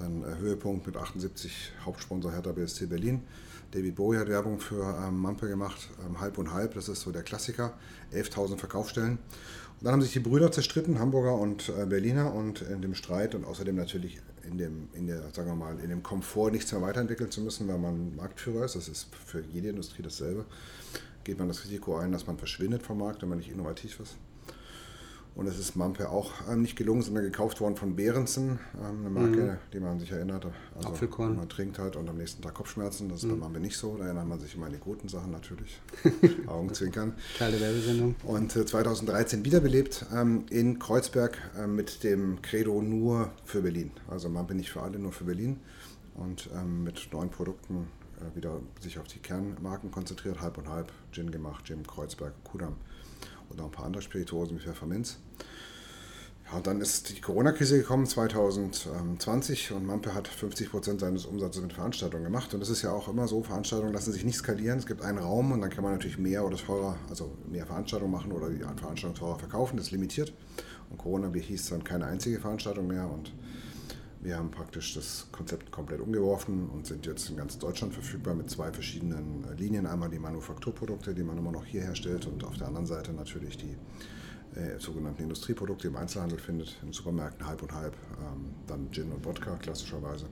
Dann 0.00 0.24
äh, 0.24 0.36
Höhepunkt 0.38 0.86
mit 0.86 0.96
78 0.96 1.72
Hauptsponsor 1.84 2.32
Hertha 2.32 2.52
BSC 2.52 2.86
Berlin. 2.86 3.22
David 3.70 3.94
Bowie 3.94 4.16
hat 4.16 4.28
Werbung 4.28 4.58
für 4.58 4.82
ähm, 4.82 5.18
Mampe 5.18 5.46
gemacht, 5.46 5.90
ähm, 6.04 6.20
halb 6.20 6.38
und 6.38 6.52
halb, 6.52 6.74
das 6.74 6.88
ist 6.88 7.02
so 7.02 7.12
der 7.12 7.22
Klassiker, 7.22 7.74
11.000 8.12 8.56
Verkaufsstellen. 8.56 9.18
Dann 9.80 9.92
haben 9.92 10.02
sich 10.02 10.12
die 10.12 10.20
Brüder 10.20 10.50
zerstritten, 10.50 10.98
Hamburger 10.98 11.34
und 11.34 11.68
äh, 11.68 11.86
Berliner, 11.86 12.34
und 12.34 12.62
in 12.62 12.82
dem 12.82 12.94
Streit 12.94 13.34
und 13.34 13.44
außerdem 13.44 13.76
natürlich 13.76 14.20
in 14.42 14.58
dem, 14.58 14.88
in 14.94 15.06
der, 15.06 15.30
sagen 15.30 15.48
wir 15.48 15.54
mal, 15.54 15.78
in 15.78 15.90
dem 15.90 16.02
Komfort 16.02 16.50
nichts 16.50 16.72
mehr 16.72 16.82
weiterentwickeln 16.82 17.30
zu 17.30 17.40
müssen, 17.42 17.68
weil 17.68 17.78
man 17.78 18.16
Marktführer 18.16 18.64
ist. 18.64 18.74
Das 18.74 18.88
ist 18.88 19.14
für 19.14 19.40
jede 19.52 19.68
Industrie 19.68 20.02
dasselbe. 20.02 20.44
Geht 21.24 21.38
man 21.38 21.48
das 21.48 21.62
Risiko 21.64 21.96
ein, 21.96 22.12
dass 22.12 22.26
man 22.26 22.38
verschwindet 22.38 22.82
vom 22.82 22.98
Markt, 22.98 23.22
wenn 23.22 23.28
man 23.28 23.38
nicht 23.38 23.50
innovativ 23.50 24.00
ist. 24.00 24.16
Und 25.34 25.46
es 25.46 25.58
ist 25.58 25.76
Mampe 25.76 26.10
auch 26.10 26.32
ähm, 26.50 26.62
nicht 26.62 26.76
gelungen, 26.76 27.02
sondern 27.02 27.24
gekauft 27.24 27.60
worden 27.60 27.76
von 27.76 27.94
Behrensen, 27.94 28.58
ähm, 28.78 29.00
eine 29.00 29.10
Marke, 29.10 29.52
mhm. 29.52 29.58
die 29.72 29.80
man 29.80 29.98
sich 29.98 30.10
erinnert. 30.10 30.46
Also 30.74 30.88
Apfelkorn. 30.88 31.36
Man 31.36 31.48
trinkt 31.48 31.78
halt 31.78 31.96
und 31.96 32.08
am 32.08 32.16
nächsten 32.16 32.42
Tag 32.42 32.54
Kopfschmerzen. 32.54 33.08
Das 33.08 33.18
ist 33.18 33.24
mhm. 33.24 33.30
bei 33.30 33.36
Mampe 33.36 33.60
nicht 33.60 33.76
so. 33.76 33.96
Da 33.96 34.06
erinnert 34.06 34.26
man 34.26 34.40
sich 34.40 34.54
immer 34.54 34.66
an 34.66 34.72
die 34.72 34.78
guten 34.78 35.08
Sachen 35.08 35.30
natürlich. 35.30 35.80
Augenzwinkern. 36.46 37.14
Kleine 37.36 37.60
Werbesendung. 37.60 38.16
Und 38.24 38.54
äh, 38.56 38.66
2013 38.66 39.44
wiederbelebt 39.44 40.06
ähm, 40.14 40.46
in 40.50 40.78
Kreuzberg 40.78 41.38
äh, 41.56 41.66
mit 41.66 42.02
dem 42.02 42.42
Credo 42.42 42.82
nur 42.82 43.30
für 43.44 43.62
Berlin. 43.62 43.92
Also 44.08 44.28
Mampe 44.28 44.54
nicht 44.54 44.70
für 44.70 44.82
alle, 44.82 44.98
nur 44.98 45.12
für 45.12 45.24
Berlin. 45.24 45.60
Und 46.14 46.50
ähm, 46.54 46.82
mit 46.84 47.08
neuen 47.12 47.30
Produkten 47.30 47.86
äh, 48.18 48.36
wieder 48.36 48.60
sich 48.80 48.98
auf 48.98 49.06
die 49.06 49.20
Kernmarken 49.20 49.92
konzentriert. 49.92 50.40
Halb 50.40 50.58
und 50.58 50.68
halb. 50.68 50.92
Gin 51.12 51.30
gemacht, 51.30 51.68
Jim 51.68 51.86
Kreuzberg, 51.86 52.34
Kudam 52.44 52.76
noch 53.56 53.66
ein 53.66 53.70
paar 53.70 53.86
andere 53.86 54.02
Spirituosen 54.02 54.58
wie 54.58 54.62
Pfefferminz. 54.62 55.18
Ja, 56.52 56.58
dann 56.58 56.80
ist 56.80 57.16
die 57.16 57.20
Corona-Krise 57.20 57.78
gekommen 57.78 58.06
2020 58.06 59.70
und 59.70 59.86
Mampe 59.86 60.14
hat 60.14 60.26
50 60.26 60.70
Prozent 60.70 61.00
seines 61.00 61.24
Umsatzes 61.24 61.62
mit 61.62 61.72
Veranstaltungen 61.72 62.24
gemacht. 62.24 62.52
Und 62.54 62.60
das 62.60 62.70
ist 62.70 62.82
ja 62.82 62.90
auch 62.90 63.06
immer 63.06 63.28
so, 63.28 63.44
Veranstaltungen 63.44 63.92
lassen 63.92 64.12
sich 64.12 64.24
nicht 64.24 64.36
skalieren. 64.36 64.78
Es 64.78 64.86
gibt 64.86 65.02
einen 65.02 65.18
Raum 65.18 65.52
und 65.52 65.60
dann 65.60 65.70
kann 65.70 65.84
man 65.84 65.92
natürlich 65.92 66.18
mehr 66.18 66.44
oder 66.44 66.56
teurer, 66.56 66.96
also 67.08 67.30
mehr 67.48 67.66
Veranstaltungen 67.66 68.10
machen 68.10 68.32
oder 68.32 68.50
die 68.50 68.58
Veranstaltung 68.58 69.14
teurer 69.14 69.38
verkaufen. 69.38 69.76
Das 69.76 69.86
ist 69.86 69.92
limitiert. 69.92 70.32
Und 70.90 70.98
Corona 70.98 71.32
hieß 71.32 71.68
dann 71.68 71.84
keine 71.84 72.06
einzige 72.06 72.40
Veranstaltung 72.40 72.88
mehr 72.88 73.08
und 73.08 73.32
wir 74.22 74.36
haben 74.36 74.50
praktisch 74.50 74.94
das 74.94 75.26
Konzept 75.32 75.70
komplett 75.70 76.00
umgeworfen 76.00 76.68
und 76.68 76.86
sind 76.86 77.06
jetzt 77.06 77.30
in 77.30 77.36
ganz 77.36 77.58
Deutschland 77.58 77.94
verfügbar 77.94 78.34
mit 78.34 78.50
zwei 78.50 78.70
verschiedenen 78.72 79.44
äh, 79.44 79.54
Linien. 79.54 79.86
Einmal 79.86 80.10
die 80.10 80.18
Manufakturprodukte, 80.18 81.14
die 81.14 81.22
man 81.22 81.38
immer 81.38 81.52
noch 81.52 81.64
hier 81.64 81.82
herstellt 81.82 82.26
und 82.26 82.44
auf 82.44 82.56
der 82.58 82.68
anderen 82.68 82.86
Seite 82.86 83.12
natürlich 83.12 83.56
die 83.56 83.76
äh, 84.58 84.78
sogenannten 84.78 85.22
Industrieprodukte 85.22 85.88
im 85.88 85.96
Einzelhandel 85.96 86.38
findet, 86.38 86.76
in 86.82 86.92
Supermärkten 86.92 87.46
halb 87.46 87.62
und 87.62 87.72
halb, 87.72 87.94
ähm, 88.18 88.50
dann 88.66 88.90
Gin 88.90 89.10
und 89.10 89.24
Wodka 89.24 89.56
klassischerweise 89.56 90.26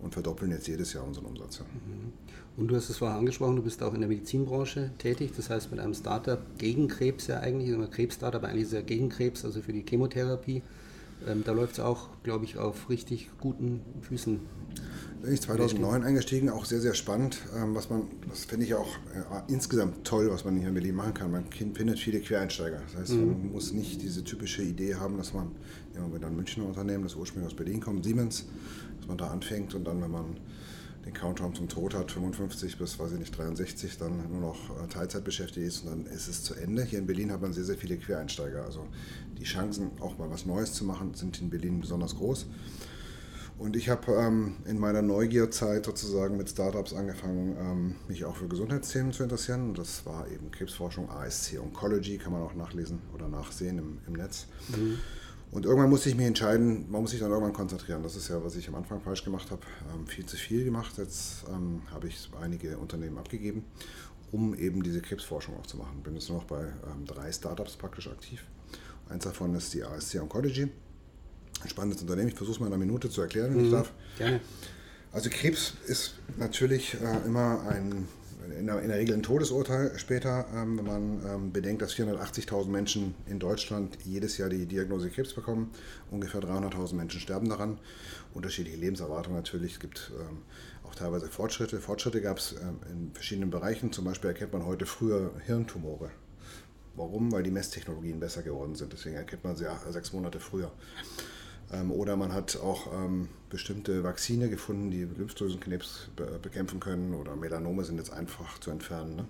und 0.00 0.12
verdoppeln 0.12 0.50
jetzt 0.50 0.68
jedes 0.68 0.92
Jahr 0.92 1.04
unseren 1.04 1.26
Umsatz. 1.26 1.60
Mhm. 1.60 2.12
Und 2.56 2.68
du 2.68 2.76
hast 2.76 2.90
es 2.90 2.98
vorher 2.98 3.16
angesprochen, 3.16 3.56
du 3.56 3.62
bist 3.62 3.82
auch 3.82 3.94
in 3.94 4.00
der 4.00 4.08
Medizinbranche 4.08 4.90
tätig, 4.98 5.32
das 5.36 5.50
heißt 5.50 5.70
mit 5.70 5.80
einem 5.80 5.94
Startup 5.94 6.40
gegen 6.58 6.88
Krebs 6.88 7.26
ja 7.26 7.40
eigentlich, 7.40 7.70
immer 7.70 7.86
Krebs-Startup, 7.86 8.42
eigentlich 8.44 8.64
ist 8.64 8.72
ja 8.72 8.82
gegen 8.82 9.08
Krebs, 9.08 9.44
also 9.44 9.62
für 9.62 9.72
die 9.72 9.84
Chemotherapie. 9.88 10.62
Ähm, 11.26 11.42
da 11.44 11.52
läuft 11.52 11.74
es 11.74 11.80
auch, 11.80 12.08
glaube 12.22 12.44
ich, 12.44 12.58
auf 12.58 12.88
richtig 12.88 13.30
guten 13.40 13.80
Füßen. 14.02 14.40
Bin 15.22 15.32
ich 15.32 15.40
2009 15.40 16.04
eingestiegen, 16.04 16.50
auch 16.50 16.64
sehr, 16.64 16.80
sehr 16.80 16.94
spannend. 16.94 17.38
Ähm, 17.56 17.74
was 17.74 17.90
man, 17.90 18.02
das 18.28 18.44
finde 18.44 18.66
ich 18.66 18.74
auch 18.74 18.88
äh, 19.14 19.52
insgesamt 19.52 20.06
toll, 20.06 20.30
was 20.30 20.44
man 20.44 20.56
hier 20.56 20.68
in 20.68 20.74
Berlin 20.74 20.94
machen 20.94 21.14
kann. 21.14 21.30
Man 21.30 21.44
findet 21.50 21.98
viele 21.98 22.20
Quereinsteiger. 22.20 22.80
Das 22.86 23.00
heißt, 23.00 23.12
mhm. 23.12 23.26
man 23.26 23.52
muss 23.52 23.72
nicht 23.72 24.02
diese 24.02 24.22
typische 24.24 24.62
Idee 24.62 24.96
haben, 24.96 25.16
dass 25.16 25.32
man, 25.32 25.52
nehmen 25.94 26.12
wir 26.12 26.20
dann 26.20 26.36
Münchner 26.36 26.66
Unternehmen, 26.66 27.04
das 27.04 27.16
ursprünglich 27.16 27.52
aus 27.52 27.56
Berlin 27.56 27.80
kommt, 27.80 28.04
Siemens, 28.04 28.44
dass 28.98 29.08
man 29.08 29.18
da 29.18 29.28
anfängt 29.28 29.74
und 29.74 29.84
dann, 29.84 30.02
wenn 30.02 30.10
man 30.10 30.36
den 31.06 31.14
Countdown 31.14 31.54
zum 31.54 31.68
Tod 31.68 31.94
hat, 31.94 32.10
55 32.10 32.78
bis, 32.78 32.98
weiß 32.98 33.12
ich 33.12 33.18
nicht, 33.18 33.36
63, 33.38 33.96
dann 33.96 34.28
nur 34.30 34.40
noch 34.40 34.82
äh, 34.82 34.88
Teilzeit 34.88 35.24
beschäftigt 35.24 35.66
ist 35.66 35.84
und 35.84 35.90
dann 35.90 36.06
ist 36.12 36.26
es 36.28 36.42
zu 36.42 36.54
Ende. 36.54 36.82
Hier 36.84 36.98
in 36.98 37.06
Berlin 37.06 37.30
hat 37.30 37.40
man 37.40 37.52
sehr, 37.52 37.64
sehr 37.64 37.76
viele 37.76 37.96
Quereinsteiger. 37.96 38.64
Also 38.64 38.86
die 39.38 39.44
Chancen, 39.44 39.92
auch 40.00 40.18
mal 40.18 40.28
was 40.30 40.46
Neues 40.46 40.74
zu 40.74 40.84
machen, 40.84 41.14
sind 41.14 41.40
in 41.40 41.48
Berlin 41.48 41.80
besonders 41.80 42.16
groß. 42.16 42.46
Und 43.58 43.74
ich 43.74 43.88
habe 43.88 44.12
ähm, 44.12 44.56
in 44.66 44.78
meiner 44.78 45.00
Neugierzeit 45.00 45.86
sozusagen 45.86 46.36
mit 46.36 46.50
Startups 46.50 46.92
angefangen, 46.92 47.56
ähm, 47.58 47.94
mich 48.06 48.24
auch 48.24 48.36
für 48.36 48.48
Gesundheitsthemen 48.48 49.12
zu 49.12 49.22
interessieren. 49.22 49.72
Das 49.72 50.04
war 50.04 50.28
eben 50.28 50.50
Krebsforschung, 50.50 51.08
ASC 51.08 51.58
Oncology, 51.58 52.18
kann 52.18 52.32
man 52.32 52.42
auch 52.42 52.54
nachlesen 52.54 52.98
oder 53.14 53.28
nachsehen 53.28 53.78
im, 53.78 53.98
im 54.06 54.12
Netz. 54.12 54.46
Mhm. 54.68 54.98
Und 55.50 55.64
irgendwann 55.64 55.90
musste 55.90 56.08
ich 56.08 56.16
mich 56.16 56.26
entscheiden, 56.26 56.90
man 56.90 57.02
muss 57.02 57.12
sich 57.12 57.20
dann 57.20 57.30
irgendwann 57.30 57.52
konzentrieren. 57.52 58.02
Das 58.02 58.16
ist 58.16 58.28
ja, 58.28 58.42
was 58.44 58.56
ich 58.56 58.68
am 58.68 58.74
Anfang 58.74 59.00
falsch 59.00 59.24
gemacht 59.24 59.50
habe, 59.50 59.62
ähm, 59.94 60.06
viel 60.06 60.26
zu 60.26 60.36
viel 60.36 60.64
gemacht. 60.64 60.98
Jetzt 60.98 61.44
ähm, 61.48 61.82
habe 61.90 62.08
ich 62.08 62.28
einige 62.40 62.76
Unternehmen 62.78 63.16
abgegeben, 63.16 63.64
um 64.32 64.54
eben 64.54 64.82
diese 64.82 65.00
Krebsforschung 65.00 65.56
auch 65.56 65.66
zu 65.66 65.76
machen. 65.76 66.02
Bin 66.02 66.14
jetzt 66.14 66.28
nur 66.28 66.38
noch 66.38 66.46
bei 66.46 66.62
ähm, 66.62 67.06
drei 67.06 67.32
Startups 67.32 67.76
praktisch 67.76 68.08
aktiv. 68.08 68.44
Eins 69.08 69.24
davon 69.24 69.54
ist 69.54 69.72
die 69.72 69.84
ASC 69.84 70.20
Oncology. 70.20 70.68
Ein 71.62 71.68
spannendes 71.68 72.02
Unternehmen. 72.02 72.28
Ich 72.28 72.34
versuche 72.34 72.56
es 72.56 72.60
mal 72.60 72.66
in 72.66 72.72
einer 72.72 72.84
Minute 72.84 73.08
zu 73.08 73.22
erklären, 73.22 73.50
wenn 73.50 73.58
mhm. 73.58 73.64
ich 73.66 73.70
darf. 73.70 73.92
Gerne. 74.18 74.40
Also 75.12 75.30
Krebs 75.30 75.74
ist 75.86 76.16
natürlich 76.36 76.94
äh, 77.00 77.24
immer 77.24 77.62
ein, 77.68 78.06
in 78.52 78.66
der, 78.66 78.80
in 78.80 78.88
der, 78.88 78.98
Regel 78.98 79.14
ein 79.14 79.22
Todesurteil 79.22 79.98
später, 79.98 80.46
ähm, 80.54 80.78
wenn 80.78 80.84
man 80.84 81.26
ähm, 81.26 81.52
bedenkt, 81.52 81.82
dass 81.82 81.94
480.000 81.94 82.68
Menschen 82.68 83.14
in 83.26 83.38
Deutschland 83.38 83.98
jedes 84.04 84.38
Jahr 84.38 84.48
die 84.48 84.66
Diagnose 84.66 85.10
Krebs 85.10 85.34
bekommen. 85.34 85.70
Ungefähr 86.10 86.40
300.000 86.40 86.94
Menschen 86.94 87.20
sterben 87.20 87.48
daran. 87.48 87.78
Unterschiedliche 88.34 88.78
Lebenserwartungen 88.78 89.36
natürlich. 89.36 89.74
Es 89.74 89.80
gibt 89.80 90.12
ähm, 90.18 90.42
auch 90.84 90.94
teilweise 90.94 91.28
Fortschritte. 91.28 91.80
Fortschritte 91.80 92.20
gab 92.20 92.38
es 92.38 92.52
ähm, 92.60 92.78
in 92.90 93.12
verschiedenen 93.12 93.50
Bereichen. 93.50 93.92
Zum 93.92 94.04
Beispiel 94.04 94.28
erkennt 94.28 94.52
man 94.52 94.64
heute 94.64 94.86
früher 94.86 95.32
Hirntumore. 95.44 96.10
Warum? 96.94 97.30
Weil 97.32 97.42
die 97.42 97.50
Messtechnologien 97.50 98.20
besser 98.20 98.42
geworden 98.42 98.74
sind. 98.74 98.92
Deswegen 98.92 99.16
erkennt 99.16 99.44
man 99.44 99.56
sie 99.56 99.66
sechs 99.90 100.12
Monate 100.12 100.40
früher. 100.40 100.72
Ähm, 101.72 101.90
oder 101.90 102.16
man 102.16 102.32
hat 102.32 102.56
auch 102.56 102.92
ähm, 102.92 103.28
bestimmte 103.50 104.04
Vakzine 104.04 104.48
gefunden, 104.48 104.90
die 104.90 105.04
Lymphdrüsenkrebs 105.04 106.10
bekämpfen 106.42 106.80
können. 106.80 107.14
Oder 107.14 107.36
Melanome 107.36 107.84
sind 107.84 107.98
jetzt 107.98 108.12
einfach 108.12 108.58
zu 108.58 108.70
entfernen. 108.70 109.16
Ne? 109.16 109.24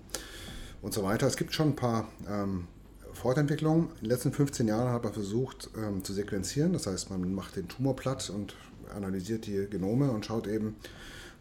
Und 0.81 0.93
so 0.93 1.03
weiter. 1.03 1.27
Es 1.27 1.37
gibt 1.37 1.53
schon 1.53 1.69
ein 1.69 1.75
paar 1.75 2.07
ähm, 2.29 2.67
Fortentwicklungen. 3.13 3.89
In 3.95 4.01
den 4.01 4.09
letzten 4.09 4.31
15 4.31 4.67
Jahren 4.67 4.91
hat 4.91 5.03
man 5.03 5.13
versucht 5.13 5.69
zu 6.03 6.13
sequenzieren. 6.13 6.73
Das 6.73 6.85
heißt, 6.85 7.09
man 7.09 7.33
macht 7.33 7.55
den 7.55 7.67
Tumor 7.67 7.95
platt 7.95 8.29
und 8.29 8.55
analysiert 8.95 9.47
die 9.47 9.67
Genome 9.69 10.11
und 10.11 10.25
schaut 10.25 10.47
eben, 10.47 10.75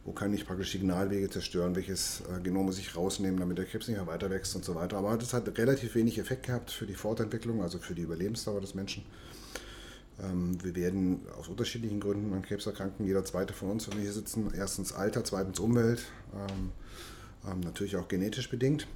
wo 0.06 0.12
kann 0.12 0.32
ich 0.32 0.46
praktisch 0.46 0.70
Signalwege 0.70 1.28
zerstören, 1.28 1.74
welches 1.74 2.22
äh, 2.32 2.40
Genom 2.40 2.66
muss 2.66 2.78
ich 2.78 2.94
rausnehmen, 2.94 3.40
damit 3.40 3.58
der 3.58 3.64
Krebs 3.64 3.88
nicht 3.88 3.96
mehr 3.96 4.06
weiter 4.06 4.30
wächst 4.30 4.54
und 4.54 4.64
so 4.64 4.76
weiter. 4.76 4.98
Aber 4.98 5.16
das 5.16 5.34
hat 5.34 5.58
relativ 5.58 5.96
wenig 5.96 6.18
Effekt 6.18 6.46
gehabt 6.46 6.70
für 6.70 6.86
die 6.86 6.94
Fortentwicklung, 6.94 7.60
also 7.60 7.78
für 7.78 7.94
die 7.94 8.02
Überlebensdauer 8.02 8.60
des 8.60 8.74
Menschen. 8.74 9.04
Ähm, 10.22 10.62
wir 10.62 10.74
werden 10.74 11.20
aus 11.38 11.48
unterschiedlichen 11.48 12.00
Gründen 12.00 12.32
an 12.32 12.42
Krebs 12.42 12.66
erkranken. 12.66 13.06
Jeder 13.06 13.24
zweite 13.24 13.52
von 13.52 13.70
uns, 13.70 13.88
wenn 13.88 13.96
wir 13.96 14.04
hier 14.04 14.12
sitzen, 14.12 14.50
erstens 14.54 14.92
Alter, 14.92 15.24
zweitens 15.24 15.58
Umwelt, 15.58 16.04
ähm, 16.34 16.72
ähm, 17.46 17.60
natürlich 17.60 17.96
auch 17.96 18.08
genetisch 18.08 18.50
bedingt. 18.50 18.86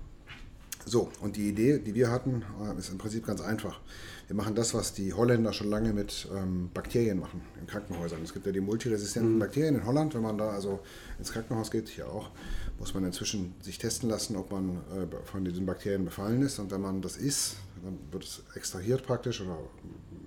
So, 0.87 1.11
und 1.21 1.37
die 1.37 1.51
Idee, 1.51 1.79
die 1.79 1.95
wir 1.95 2.11
hatten, 2.11 2.43
äh, 2.63 2.79
ist 2.79 2.91
im 2.91 2.97
Prinzip 2.97 3.27
ganz 3.27 3.43
einfach. 3.43 3.81
Wir 4.29 4.37
machen 4.37 4.55
das, 4.55 4.73
was 4.73 4.95
die 4.95 5.13
Holländer 5.13 5.53
schon 5.53 5.69
lange 5.69 5.93
mit 5.93 6.29
Bakterien 6.73 7.19
machen 7.19 7.41
in 7.61 7.67
Krankenhäusern. 7.67 8.23
Es 8.23 8.33
gibt 8.33 8.47
ja 8.47 8.53
die 8.53 8.61
multiresistenten 8.61 9.35
mhm. 9.35 9.39
Bakterien 9.41 9.75
in 9.75 9.85
Holland. 9.85 10.15
Wenn 10.15 10.23
man 10.23 10.39
da 10.39 10.51
also 10.51 10.79
ins 11.19 11.33
Krankenhaus 11.33 11.73
geht, 11.73 11.89
hier 11.89 12.09
auch, 12.09 12.31
muss 12.79 12.95
man 12.95 13.05
inzwischen 13.05 13.55
sich 13.61 13.79
testen 13.79 14.09
lassen, 14.09 14.37
ob 14.37 14.53
man 14.53 14.77
äh, 14.77 15.07
von 15.25 15.45
diesen 15.45 15.67
Bakterien 15.67 16.05
befallen 16.05 16.43
ist. 16.43 16.61
Und 16.61 16.71
wenn 16.71 16.81
man 16.81 17.03
das 17.03 17.17
ist, 17.17 17.57
dann 17.83 17.99
wird 18.13 18.23
es 18.23 18.45
extrahiert 18.55 19.05
praktisch 19.05 19.41
oder 19.41 19.59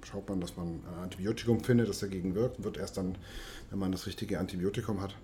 schaut 0.06 0.28
man, 0.30 0.42
dass 0.42 0.58
man 0.58 0.68
ein 0.68 1.04
Antibiotikum 1.04 1.64
findet, 1.64 1.90
das 1.90 2.00
dagegen 2.00 2.36
wirkt. 2.36 2.64
Wird 2.64 2.78
erst 2.78 2.98
dann, 2.98 3.18
wenn 3.70 3.80
man 3.80 3.92
das 3.92 4.06
richtige 4.06 4.40
Antibiotikum 4.40 5.02
hat, 5.02 5.16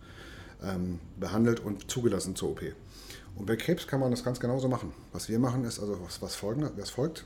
ähm, 0.64 1.00
behandelt 1.20 1.60
und 1.60 1.90
zugelassen 1.90 2.36
zur 2.36 2.52
OP. 2.52 2.62
Und 3.36 3.46
bei 3.46 3.56
Krebs 3.56 3.88
kann 3.88 4.00
man 4.00 4.12
das 4.12 4.24
ganz 4.24 4.40
genauso 4.40 4.68
machen. 4.68 4.92
Was 5.14 5.30
wir 5.30 5.40
machen 5.40 5.64
ist, 5.64 5.80
also 5.80 6.00
was, 6.04 6.22
was, 6.22 6.36
folgende, 6.36 6.72
was 6.76 6.90
folgt, 6.90 7.26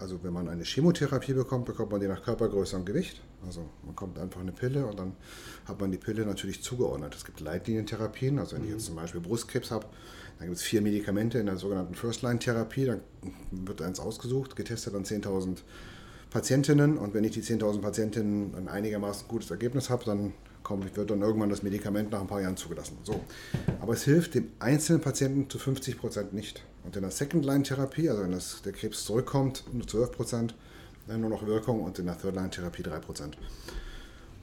also 0.00 0.18
wenn 0.22 0.32
man 0.32 0.48
eine 0.48 0.64
Chemotherapie 0.64 1.34
bekommt, 1.34 1.66
bekommt 1.66 1.92
man 1.92 2.00
die 2.00 2.08
nach 2.08 2.22
Körpergröße 2.22 2.76
und 2.76 2.86
Gewicht. 2.86 3.20
Also 3.44 3.68
man 3.84 3.94
kommt 3.94 4.18
einfach 4.18 4.40
eine 4.40 4.52
Pille 4.52 4.86
und 4.86 4.98
dann 4.98 5.12
hat 5.66 5.80
man 5.80 5.90
die 5.90 5.98
Pille 5.98 6.24
natürlich 6.24 6.62
zugeordnet. 6.62 7.14
Es 7.14 7.24
gibt 7.24 7.40
Leitlinientherapien, 7.40 8.38
also 8.38 8.56
wenn 8.56 8.64
ich 8.64 8.70
jetzt 8.70 8.86
zum 8.86 8.96
Beispiel 8.96 9.20
Brustkrebs 9.20 9.70
habe, 9.70 9.86
dann 10.38 10.48
gibt 10.48 10.58
es 10.58 10.62
vier 10.62 10.80
Medikamente 10.80 11.38
in 11.38 11.46
der 11.46 11.56
sogenannten 11.56 11.94
First-Line-Therapie, 11.94 12.86
dann 12.86 13.00
wird 13.50 13.82
eins 13.82 14.00
ausgesucht, 14.00 14.56
getestet 14.56 14.94
an 14.94 15.04
10.000 15.04 15.58
Patientinnen 16.30 16.96
und 16.96 17.12
wenn 17.12 17.24
ich 17.24 17.32
die 17.32 17.42
10.000 17.42 17.80
Patientinnen 17.80 18.54
ein 18.54 18.68
einigermaßen 18.68 19.26
gutes 19.26 19.50
Ergebnis 19.50 19.90
habe, 19.90 20.04
dann 20.04 20.32
kommt, 20.62 20.96
wird 20.96 21.10
dann 21.10 21.22
irgendwann 21.22 21.50
das 21.50 21.62
Medikament 21.62 22.12
nach 22.12 22.20
ein 22.20 22.26
paar 22.26 22.40
Jahren 22.40 22.56
zugelassen. 22.56 22.98
So. 23.02 23.20
Aber 23.80 23.94
es 23.94 24.04
hilft 24.04 24.34
dem 24.34 24.48
einzelnen 24.60 25.00
Patienten 25.00 25.50
zu 25.50 25.58
50 25.58 25.98
Prozent 25.98 26.32
nicht. 26.32 26.62
Und 26.84 26.94
in 26.94 27.02
der 27.02 27.10
Second-Line-Therapie, 27.10 28.08
also 28.08 28.22
wenn 28.22 28.30
das, 28.30 28.62
der 28.62 28.72
Krebs 28.72 29.04
zurückkommt, 29.04 29.64
nur 29.72 29.86
12 29.86 30.12
Prozent, 30.12 30.54
nur 31.08 31.30
noch 31.30 31.44
Wirkung 31.44 31.82
und 31.82 31.98
in 31.98 32.06
der 32.06 32.16
Third-Line-Therapie 32.16 32.84
3 32.84 32.98
Prozent. 33.00 33.36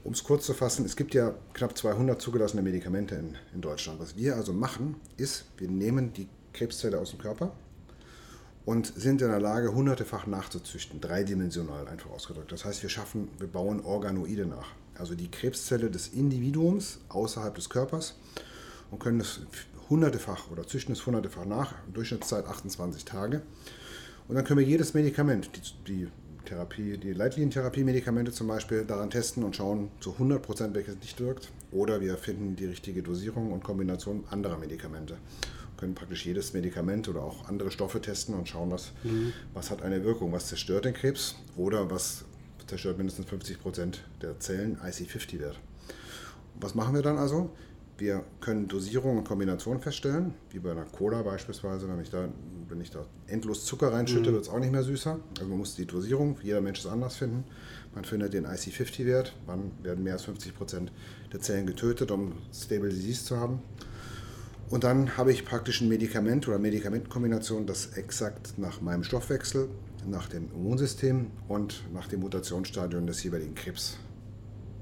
Um 0.04 0.12
es 0.12 0.22
kurz 0.22 0.44
zu 0.44 0.52
fassen, 0.52 0.84
es 0.84 0.96
gibt 0.96 1.14
ja 1.14 1.34
knapp 1.54 1.76
200 1.76 2.20
zugelassene 2.20 2.62
Medikamente 2.62 3.14
in, 3.14 3.36
in 3.54 3.62
Deutschland. 3.62 3.98
Was 4.00 4.16
wir 4.16 4.36
also 4.36 4.52
machen, 4.52 4.96
ist, 5.16 5.46
wir 5.56 5.68
nehmen 5.68 6.12
die 6.12 6.28
Krebszelle 6.52 6.98
aus 6.98 7.10
dem 7.10 7.18
Körper 7.20 7.52
und 8.68 8.86
sind 8.86 9.22
in 9.22 9.28
der 9.28 9.40
Lage, 9.40 9.72
hundertefach 9.72 10.26
nachzuzüchten, 10.26 11.00
dreidimensional 11.00 11.88
einfach 11.88 12.10
ausgedrückt. 12.10 12.52
Das 12.52 12.66
heißt, 12.66 12.82
wir 12.82 12.90
schaffen, 12.90 13.28
wir 13.38 13.48
bauen 13.48 13.80
Organoide 13.80 14.44
nach 14.44 14.68
also 14.98 15.14
die 15.14 15.30
Krebszelle 15.30 15.90
des 15.90 16.08
Individuums 16.08 16.98
außerhalb 17.08 17.54
des 17.54 17.70
Körpers 17.70 18.16
und 18.90 18.98
können 18.98 19.20
es 19.20 19.40
hundertefach 19.88 20.50
oder 20.50 20.66
züchten 20.66 20.92
es 20.92 21.06
hundertefach 21.06 21.46
nach, 21.46 21.74
Durchschnittszeit 21.92 22.46
28 22.46 23.04
Tage. 23.04 23.42
Und 24.26 24.34
dann 24.34 24.44
können 24.44 24.58
wir 24.58 24.66
jedes 24.66 24.92
Medikament, 24.92 25.50
die, 25.56 25.92
die 25.92 26.08
Therapie, 26.44 26.98
die 26.98 27.12
Leitlinientherapie-Medikamente 27.12 28.32
zum 28.32 28.48
Beispiel, 28.48 28.84
daran 28.84 29.10
testen 29.10 29.44
und 29.44 29.56
schauen 29.56 29.90
zu 30.00 30.12
100 30.12 30.42
Prozent, 30.42 30.74
welches 30.74 30.96
nicht 30.96 31.20
wirkt. 31.20 31.50
Oder 31.72 32.00
wir 32.00 32.16
finden 32.16 32.56
die 32.56 32.66
richtige 32.66 33.02
Dosierung 33.02 33.52
und 33.52 33.62
Kombination 33.62 34.24
anderer 34.30 34.58
Medikamente. 34.58 35.16
Wir 35.78 35.82
können 35.82 35.94
praktisch 35.94 36.26
jedes 36.26 36.54
Medikament 36.54 37.08
oder 37.08 37.22
auch 37.22 37.48
andere 37.48 37.70
Stoffe 37.70 38.00
testen 38.00 38.34
und 38.34 38.48
schauen, 38.48 38.72
was, 38.72 38.90
mhm. 39.04 39.32
was 39.54 39.70
hat 39.70 39.80
eine 39.80 40.02
Wirkung, 40.02 40.32
was 40.32 40.48
zerstört 40.48 40.86
den 40.86 40.92
Krebs 40.92 41.36
oder 41.56 41.88
was 41.88 42.24
zerstört 42.66 42.98
mindestens 42.98 43.26
50 43.26 43.60
Prozent 43.60 44.02
der 44.20 44.40
Zellen 44.40 44.78
IC50-Wert. 44.78 45.56
Was 46.58 46.74
machen 46.74 46.96
wir 46.96 47.02
dann 47.02 47.16
also? 47.16 47.50
Wir 47.96 48.24
können 48.40 48.66
Dosierung 48.66 49.18
und 49.18 49.24
Kombination 49.24 49.80
feststellen, 49.80 50.34
wie 50.50 50.58
bei 50.58 50.72
einer 50.72 50.84
Cola 50.84 51.22
beispielsweise. 51.22 51.88
Wenn 51.88 52.00
ich 52.00 52.10
da, 52.10 52.28
wenn 52.68 52.80
ich 52.80 52.90
da 52.90 53.06
endlos 53.28 53.64
Zucker 53.64 53.92
reinschütte, 53.92 54.30
mhm. 54.30 54.34
wird 54.34 54.46
es 54.46 54.48
auch 54.48 54.58
nicht 54.58 54.72
mehr 54.72 54.82
süßer. 54.82 55.20
Also 55.38 55.48
man 55.48 55.58
muss 55.58 55.76
die 55.76 55.86
Dosierung, 55.86 56.38
jeder 56.42 56.60
Mensch 56.60 56.80
ist 56.80 56.86
anders 56.86 57.14
finden. 57.14 57.44
Man 57.94 58.04
findet 58.04 58.34
den 58.34 58.48
IC50-Wert, 58.48 59.32
wann 59.46 59.70
werden 59.84 60.02
mehr 60.02 60.14
als 60.14 60.24
50 60.24 60.56
Prozent 60.56 60.90
der 61.32 61.40
Zellen 61.40 61.66
getötet, 61.66 62.10
um 62.10 62.32
Stable 62.52 62.88
Disease 62.88 63.24
zu 63.24 63.36
haben. 63.36 63.62
Und 64.70 64.84
dann 64.84 65.16
habe 65.16 65.32
ich 65.32 65.44
praktisch 65.44 65.80
ein 65.80 65.88
Medikament 65.88 66.46
oder 66.46 66.58
Medikamentenkombination, 66.58 67.66
das 67.66 67.94
exakt 67.94 68.58
nach 68.58 68.80
meinem 68.80 69.02
Stoffwechsel 69.02 69.68
nach 70.06 70.28
dem 70.28 70.50
Immunsystem 70.52 71.30
und 71.48 71.82
nach 71.92 72.08
dem 72.08 72.20
Mutationsstadium 72.20 73.06
des 73.06 73.22
jeweiligen 73.22 73.54
Krebs 73.54 73.96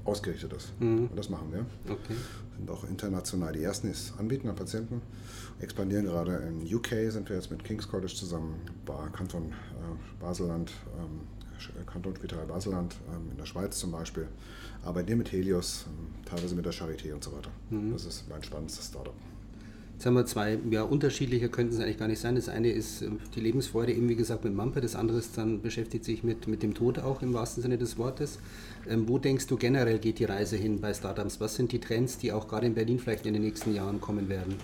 ausgerichtet 0.03 0.53
ist. 0.53 0.79
Mhm. 0.79 1.07
Und 1.07 1.15
das 1.17 1.29
machen 1.29 1.51
wir. 1.51 1.65
Okay. 1.91 2.15
Sind 2.57 2.69
auch 2.71 2.83
international 2.85 3.53
die 3.53 3.63
ersten, 3.63 3.87
die 3.87 3.93
es 3.93 4.13
anbieten 4.17 4.47
an 4.47 4.55
Patienten. 4.55 5.01
Expandieren 5.59 6.05
gerade 6.05 6.35
in 6.37 6.61
UK, 6.73 7.11
sind 7.11 7.29
wir 7.29 7.35
jetzt 7.35 7.51
mit 7.51 7.63
King's 7.63 7.87
College 7.87 8.13
zusammen, 8.13 8.55
bei 8.85 9.07
Kanton 9.09 9.51
äh, 9.51 10.21
Baselland, 10.21 10.71
ähm, 10.97 11.85
Kantonspital 11.85 12.45
Baselland, 12.45 12.95
ähm, 13.13 13.31
in 13.31 13.37
der 13.37 13.45
Schweiz 13.45 13.77
zum 13.77 13.91
Beispiel. 13.91 14.27
Arbeiten 14.83 15.07
hier 15.07 15.17
mit 15.17 15.31
Helios, 15.31 15.85
ähm, 15.87 16.23
teilweise 16.25 16.55
mit 16.55 16.65
der 16.65 16.73
Charité 16.73 17.13
und 17.13 17.23
so 17.23 17.35
weiter. 17.35 17.49
Mhm. 17.69 17.91
Das 17.91 18.05
ist 18.05 18.29
mein 18.29 18.43
spannendes 18.43 18.83
Startup. 18.83 19.13
Jetzt 19.97 20.05
haben 20.05 20.13
wir 20.13 20.27
zwei, 20.27 20.59
ja, 20.69 20.83
unterschiedliche 20.83 21.49
könnten 21.49 21.73
es 21.73 21.79
eigentlich 21.79 21.97
gar 21.97 22.07
nicht 22.07 22.21
sein. 22.21 22.35
Das 22.35 22.49
eine 22.49 22.69
ist 22.69 23.01
äh, 23.01 23.09
die 23.33 23.39
Lebensfreude, 23.39 23.93
eben 23.93 24.07
wie 24.07 24.15
gesagt, 24.15 24.43
mit 24.43 24.53
Mampe. 24.53 24.79
Das 24.79 24.95
andere 24.95 25.17
ist 25.17 25.35
dann 25.39 25.63
beschäftigt 25.63 26.05
sich 26.05 26.23
mit, 26.23 26.47
mit 26.47 26.61
dem 26.61 26.75
Tod 26.75 26.99
auch 26.99 27.23
im 27.23 27.33
wahrsten 27.33 27.63
Sinne 27.63 27.79
des 27.79 27.97
Wortes. 27.97 28.37
Ähm, 28.87 29.07
wo 29.07 29.17
denkst 29.17 29.47
du 29.47 29.57
generell 29.57 29.97
geht 29.97 30.19
die 30.19 30.25
Reise 30.25 30.55
hin 30.55 30.79
bei 30.81 30.93
Startups? 30.93 31.41
Was 31.41 31.55
sind 31.55 31.71
die 31.71 31.79
Trends, 31.79 32.19
die 32.19 32.31
auch 32.31 32.47
gerade 32.47 32.67
in 32.67 32.75
Berlin 32.75 32.99
vielleicht 32.99 33.25
in 33.25 33.33
den 33.33 33.41
nächsten 33.41 33.73
Jahren 33.73 33.99
kommen 33.99 34.29
werden? 34.29 34.57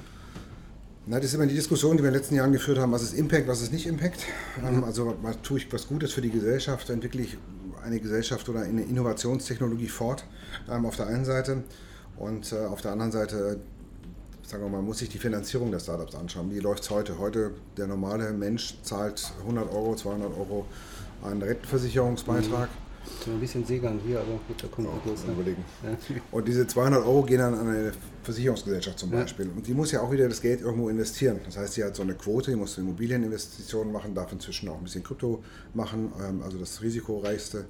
Na, 1.08 1.18
das 1.18 1.26
ist 1.26 1.34
immer 1.34 1.48
die 1.48 1.56
Diskussion, 1.56 1.98
die 1.98 2.04
wir 2.04 2.10
in 2.10 2.14
den 2.14 2.20
letzten 2.22 2.36
Jahren 2.36 2.52
geführt 2.52 2.78
haben, 2.78 2.92
was 2.92 3.02
ist 3.02 3.16
Impact, 3.16 3.48
was 3.48 3.64
ist 3.64 3.74
nicht 3.74 3.88
Impact. 3.88 4.28
Mhm. 4.62 4.84
Also 4.84 5.16
was, 5.24 5.42
tue 5.42 5.58
ich 5.58 5.74
was 5.74 5.88
Gutes 5.88 6.14
für 6.14 6.22
die 6.22 6.30
Gesellschaft, 6.30 6.92
entwickle 6.92 7.24
ich 7.24 7.40
eine 7.84 8.00
Gesellschaft 8.00 8.48
oder 8.50 8.62
eine 8.62 8.84
Innovationstechnologie 8.84 9.88
fort 9.88 10.26
ähm, 10.70 10.86
auf 10.86 10.96
der 10.96 11.08
einen 11.08 11.26
Seite 11.26 11.64
und 12.18 12.54
äh, 12.54 12.58
auf 12.68 12.82
der 12.82 12.92
anderen 12.92 13.12
Seite 13.12 13.60
sagen 14.46 14.64
wir 14.64 14.70
mal, 14.70 14.82
muss 14.82 15.00
sich 15.00 15.10
die 15.10 15.18
Finanzierung 15.18 15.72
der 15.72 15.80
Startups 15.80 16.16
anschauen. 16.16 16.52
Wie 16.52 16.60
läuft 16.60 16.84
es 16.84 16.90
heute? 16.90 17.18
Heute, 17.18 17.52
der 17.78 17.88
normale 17.88 18.32
Mensch 18.34 18.76
zahlt 18.84 19.32
100 19.42 19.72
Euro, 19.72 19.96
200 19.96 20.38
Euro 20.38 20.66
einen 21.24 21.42
Rentenversicherungsbeitrag. 21.42 22.70
Mhm. 22.70 22.84
So 23.26 23.32
ein 23.32 23.40
bisschen 23.40 23.66
Seegang 23.66 24.00
hier, 24.06 24.20
aber 24.20 24.40
gut, 24.48 24.64
da 24.64 24.68
kommt 24.68 24.88
oh, 24.88 25.10
los. 25.10 25.26
Ne? 25.26 25.34
Überlegen. 25.34 25.64
Ja. 25.84 25.98
Und 26.32 26.48
diese 26.48 26.66
200 26.66 27.06
Euro 27.06 27.24
gehen 27.24 27.40
dann 27.40 27.54
an 27.54 27.68
eine 27.68 27.92
Versicherungsgesellschaft 28.24 28.98
zum 28.98 29.12
Beispiel. 29.12 29.48
Ja. 29.48 29.52
Und 29.52 29.68
die 29.68 29.74
muss 29.74 29.92
ja 29.92 30.02
auch 30.02 30.12
wieder 30.12 30.28
das 30.30 30.42
Geld 30.42 30.62
irgendwo 30.62 30.88
investieren. 30.88 31.40
Das 31.46 31.58
heißt, 31.58 31.74
sie 31.74 31.84
hat 31.84 31.96
so 31.96 32.04
eine 32.04 32.16
Quote, 32.16 32.52
die 32.52 32.58
muss 32.58 32.78
Immobilieninvestitionen 32.78 33.92
machen, 33.92 34.16
darf 34.16 34.32
inzwischen 34.32 34.70
auch 34.70 34.78
ein 34.78 34.84
bisschen 34.84 35.04
Krypto 35.04 35.44
machen, 35.74 36.14
ähm, 36.26 36.42
also 36.44 36.58
das 36.58 36.82
risikoreichste 36.82 37.66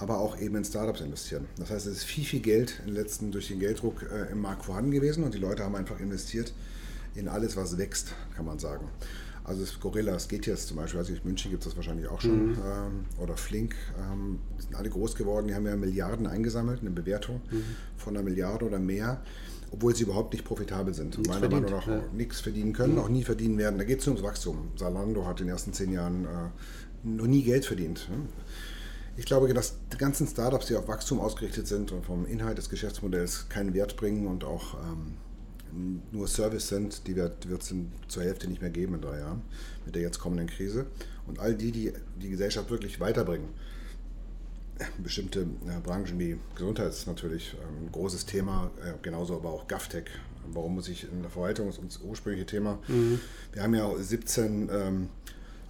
aber 0.00 0.18
auch 0.18 0.38
eben 0.40 0.56
in 0.56 0.64
Startups 0.64 1.02
investieren. 1.02 1.44
Das 1.58 1.70
heißt, 1.70 1.86
es 1.86 1.98
ist 1.98 2.04
viel, 2.04 2.24
viel 2.24 2.40
Geld 2.40 2.80
im 2.86 2.94
letzten, 2.94 3.30
durch 3.30 3.48
den 3.48 3.60
Gelddruck 3.60 4.02
äh, 4.02 4.32
im 4.32 4.40
Markt 4.40 4.64
vorhanden 4.64 4.90
gewesen 4.90 5.24
und 5.24 5.34
die 5.34 5.38
Leute 5.38 5.62
haben 5.62 5.76
einfach 5.76 6.00
investiert 6.00 6.54
in 7.14 7.28
alles, 7.28 7.56
was 7.56 7.76
wächst, 7.76 8.14
kann 8.34 8.46
man 8.46 8.58
sagen. 8.58 8.88
Also 9.44 9.62
das 9.62 9.78
Gorillas 9.78 10.28
geht 10.28 10.46
jetzt 10.46 10.68
zum 10.68 10.78
Beispiel, 10.78 11.00
also 11.00 11.12
in 11.12 11.20
München 11.24 11.50
gibt 11.50 11.62
es 11.62 11.68
das 11.68 11.76
wahrscheinlich 11.76 12.08
auch 12.08 12.20
schon, 12.20 12.52
mhm. 12.52 12.58
ähm, 12.64 13.04
oder 13.18 13.36
Flink, 13.36 13.74
ähm, 13.98 14.38
die 14.56 14.62
sind 14.62 14.74
alle 14.74 14.88
groß 14.88 15.16
geworden, 15.16 15.48
die 15.48 15.54
haben 15.54 15.66
ja 15.66 15.76
Milliarden 15.76 16.26
eingesammelt, 16.26 16.80
eine 16.80 16.90
Bewertung 16.90 17.40
mhm. 17.50 17.64
von 17.96 18.16
einer 18.16 18.24
Milliarde 18.24 18.64
oder 18.64 18.78
mehr, 18.78 19.22
obwohl 19.70 19.94
sie 19.94 20.04
überhaupt 20.04 20.32
nicht 20.32 20.44
profitabel 20.44 20.94
sind. 20.94 21.18
Nichts 21.18 21.28
meiner 21.28 21.48
Meinung 21.48 21.70
nach 21.70 21.86
ja. 21.86 22.02
nichts 22.14 22.40
verdienen 22.40 22.72
können, 22.72 22.94
mhm. 22.94 23.00
auch 23.00 23.08
nie 23.08 23.24
verdienen 23.24 23.58
werden. 23.58 23.78
Da 23.78 23.84
geht 23.84 24.00
es 24.00 24.06
nur 24.06 24.14
ums 24.14 24.26
Wachstum. 24.26 24.68
Salando 24.76 25.26
hat 25.26 25.40
in 25.40 25.46
den 25.46 25.52
ersten 25.52 25.72
zehn 25.72 25.92
Jahren 25.92 26.24
äh, 26.24 27.08
noch 27.08 27.26
nie 27.26 27.42
Geld 27.42 27.66
verdient. 27.66 28.08
Ne? 28.10 28.16
Ich 29.20 29.26
glaube, 29.26 29.52
dass 29.52 29.74
die 29.92 29.98
ganzen 29.98 30.26
Startups, 30.26 30.68
die 30.68 30.76
auf 30.76 30.88
Wachstum 30.88 31.20
ausgerichtet 31.20 31.66
sind 31.66 31.92
und 31.92 32.06
vom 32.06 32.24
Inhalt 32.24 32.56
des 32.56 32.70
Geschäftsmodells 32.70 33.50
keinen 33.50 33.74
Wert 33.74 33.98
bringen 33.98 34.26
und 34.26 34.44
auch 34.44 34.78
ähm, 34.82 36.00
nur 36.10 36.26
Service 36.26 36.68
sind, 36.68 37.06
die 37.06 37.16
wird 37.16 37.44
es 37.44 37.74
zur 38.08 38.22
Hälfte 38.22 38.48
nicht 38.48 38.62
mehr 38.62 38.70
geben 38.70 38.94
in 38.94 39.02
drei 39.02 39.18
Jahren 39.18 39.42
mit 39.84 39.94
der 39.94 40.00
jetzt 40.00 40.20
kommenden 40.20 40.46
Krise. 40.46 40.86
Und 41.26 41.38
all 41.38 41.54
die, 41.54 41.70
die 41.70 41.92
die 42.16 42.30
Gesellschaft 42.30 42.70
wirklich 42.70 42.98
weiterbringen, 42.98 43.50
bestimmte 45.02 45.40
äh, 45.40 45.80
Branchen 45.84 46.18
wie 46.18 46.38
Gesundheit 46.54 46.88
ist 46.88 47.06
natürlich 47.06 47.54
ähm, 47.60 47.88
ein 47.88 47.92
großes 47.92 48.24
Thema, 48.24 48.70
äh, 48.82 48.94
genauso 49.02 49.36
aber 49.36 49.50
auch 49.50 49.68
GovTech. 49.68 50.06
Warum 50.50 50.76
muss 50.76 50.88
ich 50.88 51.04
in 51.12 51.20
der 51.20 51.30
Verwaltung, 51.30 51.66
das 51.66 51.76
ist 51.76 51.82
unser 51.82 52.04
ursprüngliche 52.04 52.46
Thema. 52.46 52.78
Mhm. 52.88 53.20
Wir 53.52 53.64
haben 53.64 53.74
ja 53.74 53.94
17 53.94 54.70
ähm, 54.72 55.08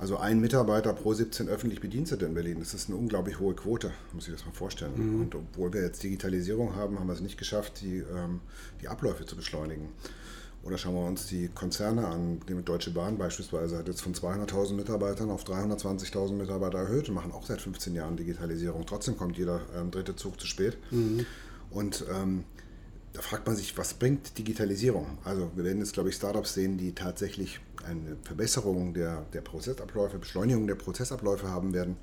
also 0.00 0.16
ein 0.16 0.40
Mitarbeiter 0.40 0.94
pro 0.94 1.12
17 1.12 1.48
öffentlich 1.48 1.80
Bedienstete 1.80 2.24
in 2.24 2.32
Berlin. 2.32 2.58
Das 2.58 2.72
ist 2.72 2.88
eine 2.88 2.96
unglaublich 2.96 3.38
hohe 3.38 3.54
Quote, 3.54 3.92
muss 4.14 4.26
ich 4.26 4.32
das 4.32 4.46
mal 4.46 4.52
vorstellen. 4.52 4.92
Mhm. 4.96 5.20
Und 5.20 5.34
obwohl 5.34 5.72
wir 5.74 5.82
jetzt 5.82 6.02
Digitalisierung 6.02 6.74
haben, 6.74 6.98
haben 6.98 7.06
wir 7.06 7.12
es 7.12 7.20
nicht 7.20 7.38
geschafft, 7.38 7.82
die, 7.82 7.98
ähm, 7.98 8.40
die 8.80 8.88
Abläufe 8.88 9.26
zu 9.26 9.36
beschleunigen. 9.36 9.90
Oder 10.62 10.78
schauen 10.78 10.94
wir 10.94 11.06
uns 11.06 11.26
die 11.26 11.48
Konzerne 11.48 12.06
an. 12.06 12.40
Die 12.48 12.54
Deutsche 12.62 12.90
Bahn 12.90 13.18
beispielsweise 13.18 13.76
hat 13.78 13.88
jetzt 13.88 14.00
von 14.00 14.14
200.000 14.14 14.74
Mitarbeitern 14.74 15.30
auf 15.30 15.44
320.000 15.44 16.32
Mitarbeiter 16.32 16.78
erhöht 16.78 17.08
und 17.08 17.14
machen 17.14 17.32
auch 17.32 17.44
seit 17.46 17.60
15 17.60 17.94
Jahren 17.94 18.16
Digitalisierung. 18.16 18.84
Trotzdem 18.86 19.16
kommt 19.16 19.36
jeder 19.36 19.60
ähm, 19.76 19.90
dritte 19.90 20.16
Zug 20.16 20.40
zu 20.40 20.46
spät. 20.46 20.78
Mhm. 20.90 21.26
Und 21.70 22.04
ähm, 22.10 22.44
da 23.12 23.22
fragt 23.22 23.46
man 23.46 23.56
sich, 23.56 23.76
was 23.76 23.94
bringt 23.94 24.38
Digitalisierung? 24.38 25.18
Also 25.24 25.50
wir 25.54 25.64
werden 25.64 25.78
jetzt, 25.78 25.94
glaube 25.94 26.10
ich, 26.10 26.14
Startups 26.14 26.54
sehen, 26.54 26.78
die 26.78 26.94
tatsächlich 26.94 27.60
eine 27.84 28.16
Verbesserung 28.22 28.94
der, 28.94 29.24
der 29.32 29.40
Prozessabläufe, 29.40 30.18
Beschleunigung 30.18 30.66
der 30.66 30.74
Prozessabläufe 30.74 31.48
haben 31.48 31.72
werden. 31.72 31.96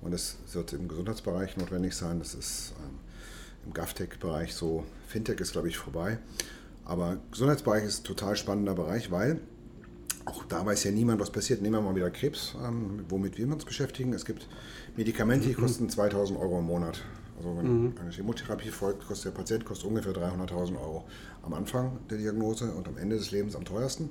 Und 0.00 0.12
das 0.12 0.36
wird 0.52 0.72
im 0.72 0.88
Gesundheitsbereich 0.88 1.56
notwendig 1.56 1.94
sein. 1.94 2.18
Das 2.18 2.34
ist 2.34 2.74
ähm, 2.82 2.98
im 3.66 3.72
GovTech-Bereich 3.72 4.54
so. 4.54 4.84
Fintech 5.08 5.40
ist, 5.40 5.52
glaube 5.52 5.68
ich, 5.68 5.76
vorbei. 5.76 6.18
Aber 6.84 7.18
Gesundheitsbereich 7.32 7.84
ist 7.84 8.00
ein 8.00 8.04
total 8.04 8.36
spannender 8.36 8.74
Bereich, 8.74 9.10
weil 9.10 9.40
auch 10.24 10.44
da 10.44 10.64
weiß 10.66 10.84
ja 10.84 10.90
niemand, 10.90 11.20
was 11.20 11.30
passiert. 11.30 11.62
Nehmen 11.62 11.74
wir 11.74 11.80
mal 11.80 11.94
wieder 11.94 12.10
Krebs, 12.10 12.54
ähm, 12.64 13.04
womit 13.08 13.38
wir 13.38 13.46
uns 13.46 13.64
beschäftigen. 13.64 14.12
Es 14.12 14.24
gibt 14.24 14.48
Medikamente, 14.96 15.48
die 15.48 15.54
kosten 15.54 15.88
2000 15.88 16.38
Euro 16.38 16.58
im 16.58 16.66
Monat. 16.66 17.02
Also 17.36 17.56
wenn 17.56 17.84
mhm. 17.84 17.94
eine 18.00 18.10
Chemotherapie 18.10 18.70
folgt, 18.70 19.06
kostet 19.06 19.32
der 19.32 19.38
Patient 19.38 19.64
kostet 19.64 19.88
ungefähr 19.88 20.12
300.000 20.12 20.80
Euro 20.80 21.04
am 21.42 21.54
Anfang 21.54 21.98
der 22.10 22.18
Diagnose 22.18 22.72
und 22.72 22.88
am 22.88 22.96
Ende 22.96 23.16
des 23.16 23.30
Lebens 23.30 23.54
am 23.54 23.64
teuersten. 23.64 24.10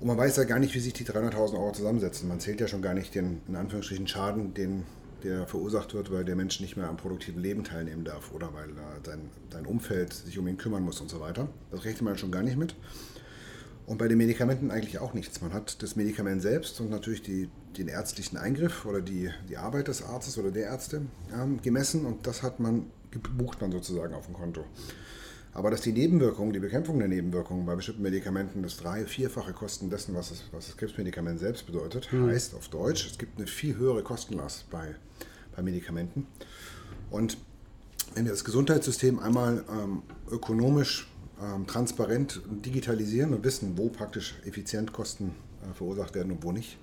Und 0.00 0.06
man 0.06 0.16
weiß 0.16 0.36
ja 0.36 0.44
gar 0.44 0.58
nicht, 0.58 0.74
wie 0.74 0.80
sich 0.80 0.92
die 0.92 1.04
300.000 1.04 1.54
Euro 1.54 1.72
zusammensetzen. 1.72 2.28
Man 2.28 2.38
zählt 2.38 2.60
ja 2.60 2.68
schon 2.68 2.82
gar 2.82 2.94
nicht 2.94 3.14
den, 3.14 3.40
in 3.48 3.56
Anführungsstrichen, 3.56 4.06
Schaden, 4.06 4.54
den, 4.54 4.84
der 5.24 5.46
verursacht 5.46 5.92
wird, 5.92 6.12
weil 6.12 6.24
der 6.24 6.36
Mensch 6.36 6.60
nicht 6.60 6.76
mehr 6.76 6.88
am 6.88 6.96
produktiven 6.96 7.42
Leben 7.42 7.64
teilnehmen 7.64 8.04
darf 8.04 8.32
oder 8.32 8.54
weil 8.54 8.68
sein, 9.04 9.30
sein 9.52 9.66
Umfeld 9.66 10.12
sich 10.12 10.38
um 10.38 10.46
ihn 10.46 10.56
kümmern 10.56 10.84
muss 10.84 11.00
und 11.00 11.10
so 11.10 11.20
weiter. 11.20 11.48
Das 11.72 11.84
rechnet 11.84 12.02
man 12.02 12.18
schon 12.18 12.30
gar 12.30 12.42
nicht 12.42 12.56
mit. 12.56 12.76
Und 13.86 13.98
bei 13.98 14.06
den 14.06 14.18
Medikamenten 14.18 14.70
eigentlich 14.70 14.98
auch 14.98 15.14
nichts. 15.14 15.40
Man 15.40 15.52
hat 15.52 15.82
das 15.82 15.96
Medikament 15.96 16.42
selbst 16.42 16.80
und 16.80 16.90
natürlich 16.90 17.22
die, 17.22 17.48
den 17.76 17.88
ärztlichen 17.88 18.36
Eingriff 18.36 18.84
oder 18.84 19.00
die, 19.00 19.30
die 19.48 19.56
Arbeit 19.56 19.88
des 19.88 20.02
Arztes 20.02 20.38
oder 20.38 20.50
der 20.50 20.64
Ärzte 20.64 21.02
ähm, 21.34 21.60
gemessen 21.62 22.04
und 22.04 22.26
das 22.26 22.42
hat 22.42 22.60
man, 22.60 22.90
bucht 23.36 23.60
man 23.60 23.72
sozusagen 23.72 24.14
auf 24.14 24.26
dem 24.26 24.34
Konto. 24.34 24.64
Aber 25.58 25.72
dass 25.72 25.80
die 25.80 25.90
Nebenwirkungen, 25.90 26.52
die 26.52 26.60
Bekämpfung 26.60 27.00
der 27.00 27.08
Nebenwirkungen 27.08 27.66
bei 27.66 27.74
bestimmten 27.74 28.02
Medikamenten 28.02 28.62
das 28.62 28.76
drei-, 28.76 29.06
vierfache 29.06 29.52
Kosten 29.52 29.90
dessen, 29.90 30.14
was, 30.14 30.30
es, 30.30 30.44
was 30.52 30.66
das 30.66 30.76
Krebsmedikament 30.76 31.40
selbst 31.40 31.66
bedeutet, 31.66 32.12
mhm. 32.12 32.28
heißt 32.28 32.54
auf 32.54 32.68
Deutsch, 32.68 33.08
es 33.08 33.18
gibt 33.18 33.38
eine 33.38 33.48
viel 33.48 33.76
höhere 33.76 34.04
Kostenlast 34.04 34.70
bei, 34.70 34.94
bei 35.56 35.62
Medikamenten. 35.62 36.28
Und 37.10 37.38
wenn 38.14 38.24
wir 38.24 38.30
das 38.30 38.44
Gesundheitssystem 38.44 39.18
einmal 39.18 39.64
ähm, 39.68 40.02
ökonomisch 40.30 41.10
ähm, 41.42 41.66
transparent 41.66 42.40
digitalisieren 42.64 43.34
und 43.34 43.42
wissen, 43.42 43.76
wo 43.76 43.88
praktisch 43.88 44.36
effizient 44.44 44.92
Kosten 44.92 45.34
äh, 45.68 45.74
verursacht 45.74 46.14
werden 46.14 46.30
und 46.30 46.44
wo 46.44 46.52
nicht, 46.52 46.78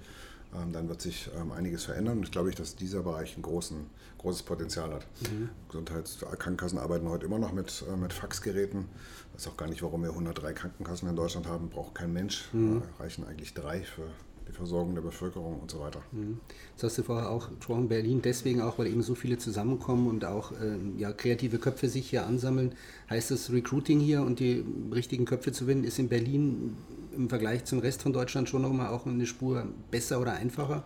dann 0.72 0.90
wird 0.90 1.02
sich 1.02 1.30
ähm, 1.40 1.52
einiges 1.52 1.86
verändern. 1.86 2.18
Und 2.18 2.24
ich 2.24 2.32
glaube, 2.32 2.52
dass 2.52 2.76
dieser 2.76 3.04
Bereich 3.04 3.38
ein 3.38 3.42
großen, 3.42 3.86
großes 4.18 4.44
Potenzial 4.44 4.94
hat. 4.94 5.08
Mhm. 5.32 5.50
Gesundheitskrankenkassen 5.70 6.80
arbeiten 6.80 7.10
heute 7.10 7.26
immer 7.26 7.40
noch 7.40 7.54
mit, 7.54 7.84
äh, 7.92 7.96
mit 7.96 8.14
Faxgeräten. 8.14 8.86
Ich 9.30 9.36
weiß 9.36 9.48
auch 9.48 9.58
gar 9.58 9.68
nicht, 9.68 9.82
warum 9.82 10.04
wir 10.04 10.10
103 10.10 10.54
Krankenkassen 10.54 11.10
in 11.10 11.16
Deutschland 11.16 11.48
haben. 11.48 11.70
Braucht 11.70 11.96
kein 11.96 12.14
Mensch. 12.14 12.50
Mhm. 12.54 12.84
Reichen 13.00 13.26
eigentlich 13.26 13.54
drei 13.54 13.82
für 13.82 14.08
die 14.48 14.52
Versorgung 14.52 14.94
der 14.94 15.02
Bevölkerung 15.02 15.60
und 15.60 15.72
so 15.72 15.80
weiter. 15.80 16.02
Mhm. 16.12 16.40
Das 16.76 16.84
hast 16.84 16.98
du 17.00 17.04
vorher 17.04 17.30
auch 17.30 17.50
gesprochen, 17.50 17.88
Berlin, 17.88 18.22
deswegen 18.24 18.62
auch, 18.62 18.78
weil 18.78 18.88
eben 18.88 19.02
so 19.02 19.16
viele 19.16 19.38
zusammenkommen 19.38 20.08
und 20.08 20.26
auch 20.26 20.52
ähm, 20.62 20.98
ja, 20.98 21.12
kreative 21.12 21.58
Köpfe 21.58 21.90
sich 21.90 22.10
hier 22.10 22.26
ansammeln. 22.26 22.74
Heißt 23.10 23.32
das 23.32 23.52
Recruiting 23.52 24.00
hier 24.00 24.22
und 24.22 24.40
die 24.40 24.64
richtigen 24.94 25.26
Köpfe 25.26 25.52
zu 25.52 25.66
finden, 25.66 25.84
ist 25.84 26.00
in 26.00 26.10
Berlin 26.10 26.78
im 27.16 27.30
Vergleich 27.30 27.66
zum 27.66 27.80
Rest 27.80 28.02
von 28.02 28.14
Deutschland 28.14 28.50
schon 28.50 28.62
nochmal 28.62 28.90
auch 28.90 29.06
eine 29.06 29.26
Spur 29.26 29.68
besser 29.92 30.20
oder 30.20 30.34
einfacher? 30.34 30.84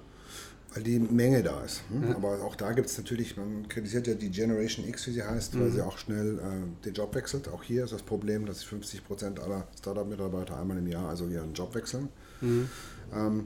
Weil 0.74 0.84
die 0.84 1.00
Menge 1.00 1.42
da 1.42 1.64
ist. 1.64 1.82
Hm? 1.90 2.10
Ja. 2.10 2.16
Aber 2.16 2.44
auch 2.44 2.56
da 2.56 2.74
gibt 2.74 2.90
es 2.90 2.98
natürlich, 2.98 3.36
man 3.38 3.68
kritisiert 3.68 4.06
ja 4.06 4.14
die 4.14 4.30
Generation 4.30 4.88
X, 4.88 5.08
wie 5.08 5.12
sie 5.12 5.24
heißt, 5.24 5.56
mhm. 5.56 5.62
weil 5.62 5.72
sie 5.72 5.82
auch 5.82 5.98
schnell 5.98 6.38
äh, 6.38 6.86
den 6.86 6.94
Job 6.94 7.16
wechselt. 7.16 7.48
Auch 7.48 7.64
hier 7.64 7.84
ist 7.84 7.94
das 7.94 8.04
Problem, 8.04 8.46
dass 8.46 8.64
50 8.64 9.04
Prozent 9.04 9.40
aller 9.40 9.68
Startup-Mitarbeiter 9.80 10.60
einmal 10.60 10.78
im 10.78 10.88
Jahr 10.88 11.10
also 11.10 11.28
ihren 11.28 11.54
Job 11.54 11.74
wechseln. 11.74 12.10
Mhm. 12.42 12.70
Ähm, 13.14 13.46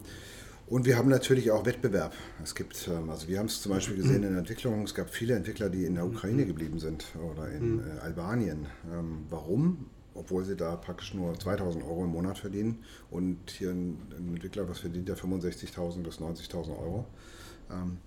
und 0.67 0.85
wir 0.85 0.97
haben 0.97 1.09
natürlich 1.09 1.51
auch 1.51 1.65
Wettbewerb. 1.65 2.13
Es 2.43 2.55
gibt, 2.55 2.89
ähm, 2.89 3.09
also 3.09 3.27
wir 3.27 3.39
haben 3.39 3.45
es 3.45 3.61
zum 3.61 3.71
Beispiel 3.71 3.95
gesehen 3.95 4.23
in 4.23 4.31
der 4.31 4.39
Entwicklung, 4.39 4.83
es 4.83 4.93
gab 4.93 5.09
viele 5.09 5.35
Entwickler, 5.35 5.69
die 5.69 5.85
in 5.85 5.95
der 5.95 6.05
Ukraine 6.05 6.45
geblieben 6.45 6.79
sind 6.79 7.05
oder 7.31 7.49
in 7.49 7.75
mhm. 7.75 7.79
äh, 7.79 7.99
Albanien. 8.01 8.65
Ähm, 8.91 9.25
warum? 9.29 9.85
Obwohl 10.15 10.43
sie 10.45 10.55
da 10.55 10.75
praktisch 10.75 11.13
nur 11.13 11.37
2000 11.37 11.83
Euro 11.83 12.03
im 12.03 12.11
Monat 12.11 12.37
verdienen 12.37 12.83
und 13.09 13.51
hier 13.51 13.71
ein, 13.71 13.97
Entwickler, 14.17 14.69
was 14.69 14.79
verdient 14.79 15.09
ja 15.09 15.15
65.000 15.15 16.03
bis 16.03 16.19
90.000 16.19 16.69
Euro. 16.77 17.05
Ähm, 17.71 17.97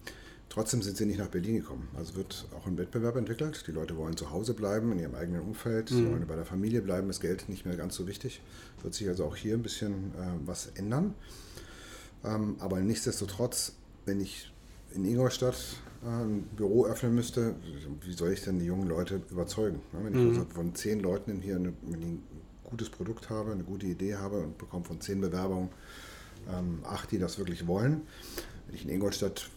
trotzdem 0.49 0.83
sind 0.83 0.97
sie 0.97 1.07
nicht 1.07 1.19
nach 1.19 1.29
Berlin 1.29 1.57
gekommen. 1.57 1.89
Also 1.97 2.17
wird 2.17 2.47
auch 2.57 2.67
ein 2.67 2.79
Wettbewerb 2.79 3.17
entwickelt. 3.17 3.65
Die 3.67 3.73
Leute 3.73 3.97
wollen 3.97 4.17
zu 4.17 4.31
Hause 4.31 4.55
bleiben, 4.55 4.93
in 4.93 4.99
ihrem 4.99 5.15
eigenen 5.15 5.43
Umfeld, 5.43 5.91
mhm. 5.91 6.13
wollen 6.13 6.27
bei 6.27 6.37
der 6.37 6.45
Familie 6.45 6.83
bleiben, 6.83 7.11
ist 7.11 7.21
Geld 7.21 7.49
nicht 7.49 7.67
mehr 7.67 7.77
ganz 7.77 7.95
so 7.95 8.07
wichtig. 8.07 8.41
Wird 8.83 8.95
sich 8.95 9.09
also 9.09 9.25
auch 9.25 9.37
hier 9.37 9.55
ein 9.55 9.63
bisschen 9.63 10.13
äh, 10.15 10.47
was 10.47 10.69
ändern. 10.75 11.15
Ähm, 12.25 12.57
aber 12.61 12.81
nichtsdestotrotz, 12.81 13.75
wenn 14.05 14.21
ich 14.21 14.53
in 14.95 15.05
Ingolstadt 15.05 15.57
ein 16.05 16.43
Büro 16.57 16.87
öffnen 16.87 17.15
müsste, 17.15 17.55
wie 18.03 18.13
soll 18.13 18.33
ich 18.33 18.43
denn 18.43 18.59
die 18.59 18.67
jungen 18.67 18.89
Leute 18.89 19.21
überzeugen? 19.31 19.81
Ne? 19.93 20.05
Wenn 20.05 20.15
ich 20.15 20.21
mhm. 20.21 20.29
also 20.29 20.45
von 20.55 20.75
zehn 20.75 21.01
Leuten 21.01 21.41
hier 21.41 21.57
eine, 21.57 21.69
ein 21.69 22.23
gutes 22.65 22.91
Produkt 22.91 23.31
habe, 23.31 23.53
eine 23.53 23.65
gute 23.65 23.87
Idee 23.87 24.17
habe 24.17 24.39
und 24.39 24.59
bekomme 24.59 24.85
von 24.85 25.01
zehn 25.01 25.21
Bewerbungen 25.21 25.71
ähm, 26.49 26.81
acht, 26.85 27.11
die 27.11 27.19
das 27.19 27.39
wirklich 27.39 27.67
wollen, 27.67 28.03
wenn 28.67 28.77
ich 28.77 28.85
in 28.85 28.91
Ingolstadt 28.91 29.51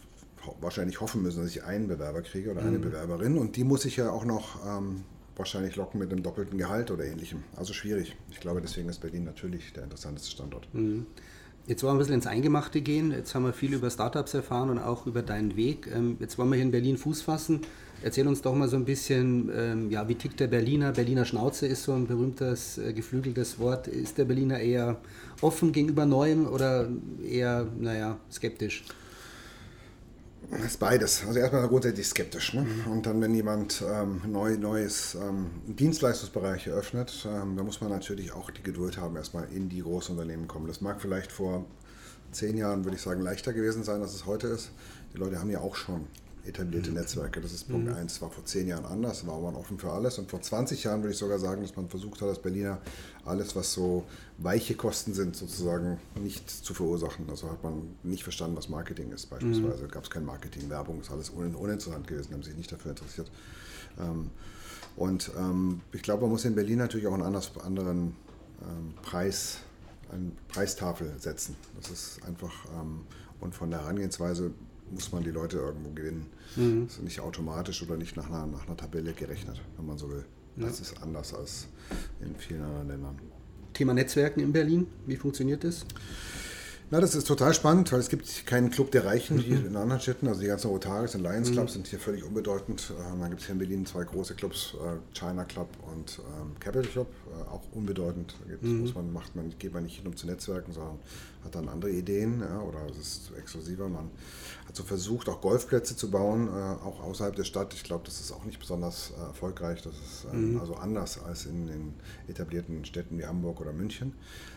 wahrscheinlich 0.60 1.00
hoffen 1.00 1.22
müssen, 1.22 1.42
dass 1.42 1.50
ich 1.50 1.64
einen 1.64 1.86
Bewerber 1.86 2.22
kriege 2.22 2.50
oder 2.50 2.62
eine 2.62 2.78
mhm. 2.78 2.82
Bewerberin 2.82 3.36
und 3.36 3.56
die 3.56 3.64
muss 3.64 3.84
ich 3.84 3.96
ja 3.96 4.10
auch 4.10 4.24
noch 4.24 4.64
ähm, 4.66 5.04
wahrscheinlich 5.36 5.76
locken 5.76 6.00
mit 6.00 6.10
einem 6.10 6.22
doppelten 6.22 6.58
Gehalt 6.58 6.90
oder 6.90 7.04
ähnlichem. 7.04 7.42
Also 7.56 7.72
schwierig. 7.72 8.16
Ich 8.30 8.40
glaube, 8.40 8.60
deswegen 8.60 8.88
ist 8.88 9.00
Berlin 9.00 9.24
natürlich 9.24 9.72
der 9.72 9.84
interessanteste 9.84 10.30
Standort. 10.30 10.72
Mhm. 10.72 11.06
Jetzt 11.66 11.82
wollen 11.82 11.92
wir 11.92 11.96
ein 11.96 11.98
bisschen 11.98 12.14
ins 12.14 12.26
Eingemachte 12.26 12.80
gehen. 12.80 13.12
Jetzt 13.12 13.34
haben 13.34 13.44
wir 13.44 13.52
viel 13.52 13.74
über 13.74 13.90
Startups 13.90 14.34
erfahren 14.34 14.70
und 14.70 14.78
auch 14.78 15.06
über 15.06 15.22
deinen 15.22 15.56
Weg. 15.56 15.88
Ähm, 15.94 16.16
jetzt 16.18 16.38
wollen 16.38 16.48
wir 16.48 16.56
hier 16.56 16.64
in 16.64 16.70
Berlin 16.70 16.96
Fuß 16.96 17.22
fassen. 17.22 17.60
Erzähl 18.02 18.26
uns 18.26 18.40
doch 18.40 18.54
mal 18.54 18.66
so 18.66 18.76
ein 18.76 18.86
bisschen, 18.86 19.50
ähm, 19.54 19.90
ja, 19.90 20.08
wie 20.08 20.14
tickt 20.14 20.40
der 20.40 20.46
Berliner? 20.46 20.92
Berliner 20.92 21.26
Schnauze 21.26 21.66
ist 21.66 21.84
so 21.84 21.92
ein 21.92 22.06
berühmtes, 22.06 22.78
äh, 22.78 22.92
geflügeltes 22.94 23.58
Wort. 23.58 23.88
Ist 23.88 24.16
der 24.16 24.24
Berliner 24.24 24.58
eher 24.58 24.96
offen 25.42 25.70
gegenüber 25.72 26.06
Neuem 26.06 26.46
oder 26.46 26.88
eher, 27.22 27.66
naja, 27.78 28.18
skeptisch? 28.32 28.84
Ist 30.64 30.80
beides. 30.80 31.24
Also 31.26 31.38
erstmal 31.38 31.68
grundsätzlich 31.68 32.08
skeptisch. 32.08 32.54
Ne? 32.54 32.66
Und 32.90 33.06
dann, 33.06 33.20
wenn 33.20 33.34
jemand 33.34 33.82
ähm, 33.88 34.20
neu, 34.26 34.56
neues 34.56 35.14
ähm, 35.14 35.50
Dienstleistungsbereich 35.66 36.66
eröffnet, 36.66 37.26
ähm, 37.28 37.56
da 37.56 37.62
muss 37.62 37.80
man 37.80 37.90
natürlich 37.90 38.32
auch 38.32 38.50
die 38.50 38.62
Geduld 38.62 38.98
haben, 38.98 39.16
erstmal 39.16 39.46
in 39.52 39.68
die 39.68 39.82
Großunternehmen 39.82 40.48
kommen. 40.48 40.66
Das 40.66 40.80
mag 40.80 41.00
vielleicht 41.00 41.30
vor 41.30 41.66
zehn 42.32 42.56
Jahren, 42.56 42.84
würde 42.84 42.96
ich 42.96 43.02
sagen, 43.02 43.22
leichter 43.22 43.52
gewesen 43.52 43.84
sein, 43.84 44.02
als 44.02 44.14
es 44.14 44.26
heute 44.26 44.48
ist. 44.48 44.72
Die 45.14 45.18
Leute 45.18 45.38
haben 45.38 45.50
ja 45.50 45.60
auch 45.60 45.76
schon 45.76 46.06
etablierte 46.46 46.90
Netzwerke. 46.90 47.40
Das 47.40 47.52
ist 47.52 47.68
Punkt 47.68 47.88
mhm. 47.88 47.94
eins. 47.94 48.20
War 48.20 48.30
vor 48.30 48.44
zehn 48.44 48.66
Jahren 48.66 48.84
anders, 48.84 49.26
war 49.26 49.38
man 49.40 49.54
offen 49.54 49.78
für 49.78 49.90
alles. 49.90 50.18
Und 50.18 50.30
vor 50.30 50.40
20 50.40 50.84
Jahren 50.84 51.02
würde 51.02 51.12
ich 51.12 51.18
sogar 51.18 51.38
sagen, 51.38 51.62
dass 51.62 51.76
man 51.76 51.88
versucht 51.88 52.20
hat, 52.20 52.28
als 52.28 52.38
Berliner 52.40 52.78
alles, 53.24 53.54
was 53.56 53.72
so 53.72 54.04
weiche 54.38 54.74
Kosten 54.74 55.14
sind, 55.14 55.36
sozusagen 55.36 55.98
nicht 56.14 56.48
zu 56.50 56.74
verursachen. 56.74 57.28
Also 57.28 57.50
hat 57.50 57.62
man 57.62 57.94
nicht 58.02 58.22
verstanden, 58.22 58.56
was 58.56 58.68
Marketing 58.68 59.12
ist 59.12 59.26
beispielsweise. 59.26 59.84
Mhm. 59.84 59.90
Gab 59.90 60.04
es 60.04 60.10
kein 60.10 60.24
Marketing, 60.24 60.68
Werbung, 60.70 61.00
ist 61.00 61.10
alles 61.10 61.30
uninteressant 61.30 62.06
gewesen, 62.06 62.32
haben 62.34 62.42
sich 62.42 62.56
nicht 62.56 62.72
dafür 62.72 62.92
interessiert. 62.92 63.30
Ähm, 63.98 64.30
und 64.96 65.30
ähm, 65.38 65.80
ich 65.92 66.02
glaube, 66.02 66.22
man 66.22 66.30
muss 66.30 66.44
in 66.44 66.54
Berlin 66.54 66.78
natürlich 66.78 67.06
auch 67.06 67.14
einen 67.14 67.22
anderen 67.22 68.16
ähm, 68.62 68.94
Preis, 69.02 69.58
eine 70.10 70.32
Preistafel 70.48 71.12
setzen. 71.18 71.56
Das 71.80 71.90
ist 71.90 72.24
einfach, 72.26 72.52
und 73.40 73.54
von 73.54 73.70
der 73.70 73.82
Herangehensweise 73.82 74.50
muss 74.90 75.12
man 75.12 75.22
die 75.22 75.30
Leute 75.30 75.58
irgendwo 75.58 75.90
gewinnen. 75.90 76.26
Mhm. 76.56 76.86
Das 76.86 76.96
ist 76.96 77.02
nicht 77.02 77.20
automatisch 77.20 77.82
oder 77.82 77.96
nicht 77.96 78.16
nach 78.16 78.28
einer, 78.28 78.46
nach 78.46 78.66
einer 78.66 78.76
Tabelle 78.76 79.12
gerechnet, 79.12 79.60
wenn 79.76 79.86
man 79.86 79.98
so 79.98 80.10
will. 80.10 80.24
Das 80.56 80.78
ja. 80.78 80.86
ist 80.86 81.02
anders 81.02 81.32
als 81.34 81.68
in 82.20 82.34
vielen 82.36 82.62
anderen 82.62 82.88
Ländern. 82.88 83.18
Thema 83.72 83.94
Netzwerken 83.94 84.40
in 84.40 84.52
Berlin, 84.52 84.86
wie 85.06 85.16
funktioniert 85.16 85.64
das? 85.64 85.86
Na, 86.92 87.00
das 87.00 87.14
ist 87.14 87.28
total 87.28 87.54
spannend, 87.54 87.92
weil 87.92 88.00
es 88.00 88.08
gibt 88.08 88.46
keinen 88.46 88.70
Club 88.70 88.90
der 88.90 89.04
Reichen 89.04 89.38
wie 89.46 89.52
in 89.52 89.76
anderen 89.76 90.00
Städten. 90.00 90.26
Also 90.26 90.40
die 90.40 90.48
ganzen 90.48 90.66
Rotaris 90.70 91.14
und 91.14 91.22
Lions 91.22 91.50
mhm. 91.50 91.52
Clubs 91.52 91.74
sind 91.74 91.86
hier 91.86 92.00
völlig 92.00 92.24
unbedeutend. 92.24 92.92
Ähm, 92.98 93.20
dann 93.20 93.30
gibt 93.30 93.42
es 93.42 93.46
hier 93.46 93.52
in 93.52 93.60
Berlin 93.60 93.86
zwei 93.86 94.02
große 94.02 94.34
Clubs, 94.34 94.74
äh, 94.74 95.16
China 95.16 95.44
Club 95.44 95.68
und 95.92 96.18
ähm, 96.18 96.50
Capital 96.58 96.90
Club, 96.90 97.06
äh, 97.28 97.48
auch 97.48 97.62
unbedeutend. 97.72 98.34
Da 98.44 98.66
mhm. 98.66 98.80
muss 98.80 98.94
man, 98.96 99.12
macht 99.12 99.36
man, 99.36 99.54
geht 99.56 99.72
man 99.72 99.84
nicht 99.84 99.98
hin, 99.98 100.06
um 100.08 100.16
zu 100.16 100.26
netzwerken, 100.26 100.72
sondern 100.72 100.98
hat 101.44 101.54
dann 101.54 101.68
andere 101.68 101.92
Ideen 101.92 102.40
ja, 102.40 102.60
oder 102.60 102.80
es 102.90 102.98
ist 102.98 103.32
exklusiver. 103.38 103.88
Man 103.88 104.10
hat 104.66 104.74
so 104.74 104.82
versucht, 104.82 105.28
auch 105.28 105.40
Golfplätze 105.40 105.94
zu 105.94 106.10
bauen, 106.10 106.48
äh, 106.48 106.50
auch 106.50 107.04
außerhalb 107.04 107.36
der 107.36 107.44
Stadt. 107.44 107.72
Ich 107.72 107.84
glaube, 107.84 108.02
das 108.04 108.20
ist 108.20 108.32
auch 108.32 108.44
nicht 108.44 108.58
besonders 108.58 109.12
erfolgreich. 109.16 109.80
Das 109.82 109.94
ist 109.94 110.26
ähm, 110.32 110.54
mhm. 110.54 110.60
also 110.60 110.74
anders 110.74 111.22
als 111.22 111.46
in 111.46 111.68
den 111.68 111.94
etablierten 112.26 112.84
Städten 112.84 113.16
wie 113.16 113.26
Hamburg 113.26 113.60
oder 113.60 113.72
München. 113.72 114.14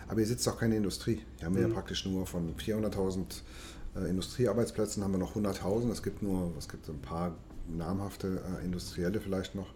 Aber 0.08 0.18
hier 0.18 0.28
sitzt 0.28 0.48
auch 0.48 0.60
keine 0.60 0.76
Industrie. 0.76 1.22
Hier 1.38 1.46
haben 1.46 1.56
wir 1.56 1.64
mhm. 1.64 1.70
ja 1.70 1.74
praktisch 1.74 2.06
nur 2.06 2.26
von 2.26 2.56
400.000 2.56 3.24
äh, 3.96 4.10
Industriearbeitsplätzen 4.10 5.04
haben 5.04 5.12
wir 5.12 5.20
noch 5.20 5.36
100.000. 5.36 5.92
Es 5.92 6.04
gibt 6.04 6.22
nur, 6.24 6.52
es 6.58 6.68
gibt 6.68 6.88
ein 6.90 7.00
paar 7.00 7.36
namhafte 7.68 8.42
äh, 8.62 8.66
Industrielle 8.66 9.22
vielleicht 9.22 9.56
noch 9.56 9.68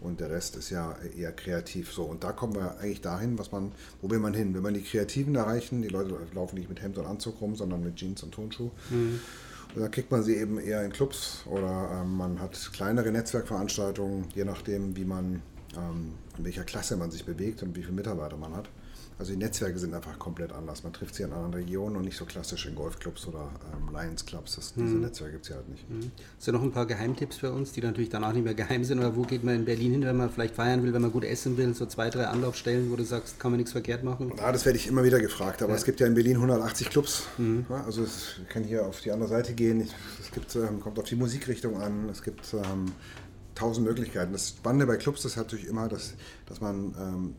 und 0.00 0.20
der 0.20 0.30
Rest 0.30 0.56
ist 0.56 0.70
ja 0.70 0.96
eher 1.16 1.32
kreativ. 1.32 1.92
So 1.92 2.04
und 2.04 2.22
da 2.22 2.32
kommen 2.32 2.54
wir 2.54 2.78
eigentlich 2.78 3.00
dahin, 3.00 3.38
was 3.38 3.52
man, 3.52 3.72
wo 4.02 4.10
will 4.10 4.18
man 4.18 4.34
hin? 4.34 4.54
Wenn 4.54 4.62
man 4.62 4.74
die 4.74 4.82
Kreativen 4.82 5.34
erreichen, 5.34 5.82
die 5.82 5.88
Leute 5.88 6.16
laufen 6.34 6.56
nicht 6.56 6.68
mit 6.68 6.82
Hemd 6.82 6.98
und 6.98 7.06
Anzug 7.06 7.40
rum, 7.40 7.56
sondern 7.56 7.82
mit 7.82 7.96
Jeans 7.96 8.22
und 8.22 8.32
Turnschuh. 8.32 8.70
Mhm. 8.90 9.20
Und 9.74 9.80
dann 9.80 9.90
kriegt 9.90 10.10
man 10.10 10.22
sie 10.22 10.36
eben 10.36 10.58
eher 10.58 10.84
in 10.84 10.92
Clubs 10.92 11.42
oder 11.46 12.00
ähm, 12.00 12.16
man 12.16 12.40
hat 12.40 12.70
kleinere 12.72 13.10
Netzwerkveranstaltungen, 13.10 14.26
je 14.34 14.44
nachdem, 14.44 14.94
wie 14.96 15.04
man, 15.04 15.42
ähm, 15.76 16.14
in 16.38 16.44
welcher 16.44 16.64
Klasse 16.64 16.96
man 16.96 17.10
sich 17.10 17.24
bewegt 17.24 17.62
und 17.62 17.74
wie 17.74 17.80
viele 17.80 17.94
Mitarbeiter 17.94 18.36
man 18.36 18.54
hat. 18.54 18.68
Also 19.16 19.32
die 19.32 19.38
Netzwerke 19.38 19.78
sind 19.78 19.94
einfach 19.94 20.18
komplett 20.18 20.52
anders. 20.52 20.82
Man 20.82 20.92
trifft 20.92 21.14
sie 21.14 21.22
in 21.22 21.32
anderen 21.32 21.54
Regionen 21.54 21.96
und 21.96 22.04
nicht 22.04 22.16
so 22.16 22.24
klassisch 22.24 22.66
in 22.66 22.74
Golfclubs 22.74 23.28
oder 23.28 23.48
ähm, 23.72 23.94
Lions 23.94 24.26
Clubs. 24.26 24.56
Das, 24.56 24.74
diese 24.74 24.86
mhm. 24.86 25.02
Netzwerke 25.02 25.34
gibt 25.34 25.44
es 25.44 25.50
ja 25.50 25.56
halt 25.56 25.68
nicht. 25.68 25.88
Mhm. 25.88 26.10
Hast 26.36 26.48
du 26.48 26.52
noch 26.52 26.62
ein 26.62 26.72
paar 26.72 26.86
Geheimtipps 26.86 27.36
für 27.36 27.52
uns, 27.52 27.70
die 27.70 27.80
natürlich 27.80 28.10
danach 28.10 28.32
nicht 28.32 28.42
mehr 28.42 28.54
geheim 28.54 28.82
sind? 28.82 28.98
Oder 28.98 29.14
wo 29.14 29.22
geht 29.22 29.44
man 29.44 29.54
in 29.54 29.64
Berlin 29.64 29.92
hin, 29.92 30.02
wenn 30.02 30.16
man 30.16 30.30
vielleicht 30.30 30.56
feiern 30.56 30.82
will, 30.82 30.92
wenn 30.92 31.02
man 31.02 31.12
gut 31.12 31.24
essen 31.24 31.56
will? 31.56 31.74
So 31.74 31.86
zwei, 31.86 32.10
drei 32.10 32.26
Anlaufstellen, 32.26 32.90
wo 32.90 32.96
du 32.96 33.04
sagst, 33.04 33.38
kann 33.38 33.52
man 33.52 33.58
nichts 33.58 33.72
verkehrt 33.72 34.02
machen? 34.02 34.32
Ja, 34.36 34.50
das 34.50 34.64
werde 34.64 34.78
ich 34.78 34.88
immer 34.88 35.04
wieder 35.04 35.20
gefragt. 35.20 35.62
Aber 35.62 35.72
ja. 35.72 35.78
es 35.78 35.84
gibt 35.84 36.00
ja 36.00 36.08
in 36.08 36.14
Berlin 36.14 36.36
180 36.36 36.90
Clubs. 36.90 37.24
Mhm. 37.38 37.66
Ja, 37.68 37.84
also 37.84 38.02
es 38.02 38.40
kann 38.48 38.64
hier 38.64 38.84
auf 38.84 39.00
die 39.00 39.12
andere 39.12 39.28
Seite 39.28 39.54
gehen. 39.54 39.88
Es 40.20 40.32
gibt, 40.32 40.56
ähm, 40.56 40.80
kommt 40.80 40.98
auf 40.98 41.04
die 41.04 41.16
Musikrichtung 41.16 41.80
an. 41.80 42.08
Es 42.08 42.22
gibt 42.22 42.52
ähm, 42.52 42.86
tausend 43.54 43.86
Möglichkeiten. 43.86 44.32
Das 44.32 44.48
Spannende 44.48 44.86
bei 44.86 44.96
Clubs 44.96 45.24
ist 45.24 45.36
natürlich 45.36 45.66
immer, 45.66 45.88
dass, 45.88 46.14
dass 46.46 46.60
man 46.60 46.94
ähm, 46.98 47.34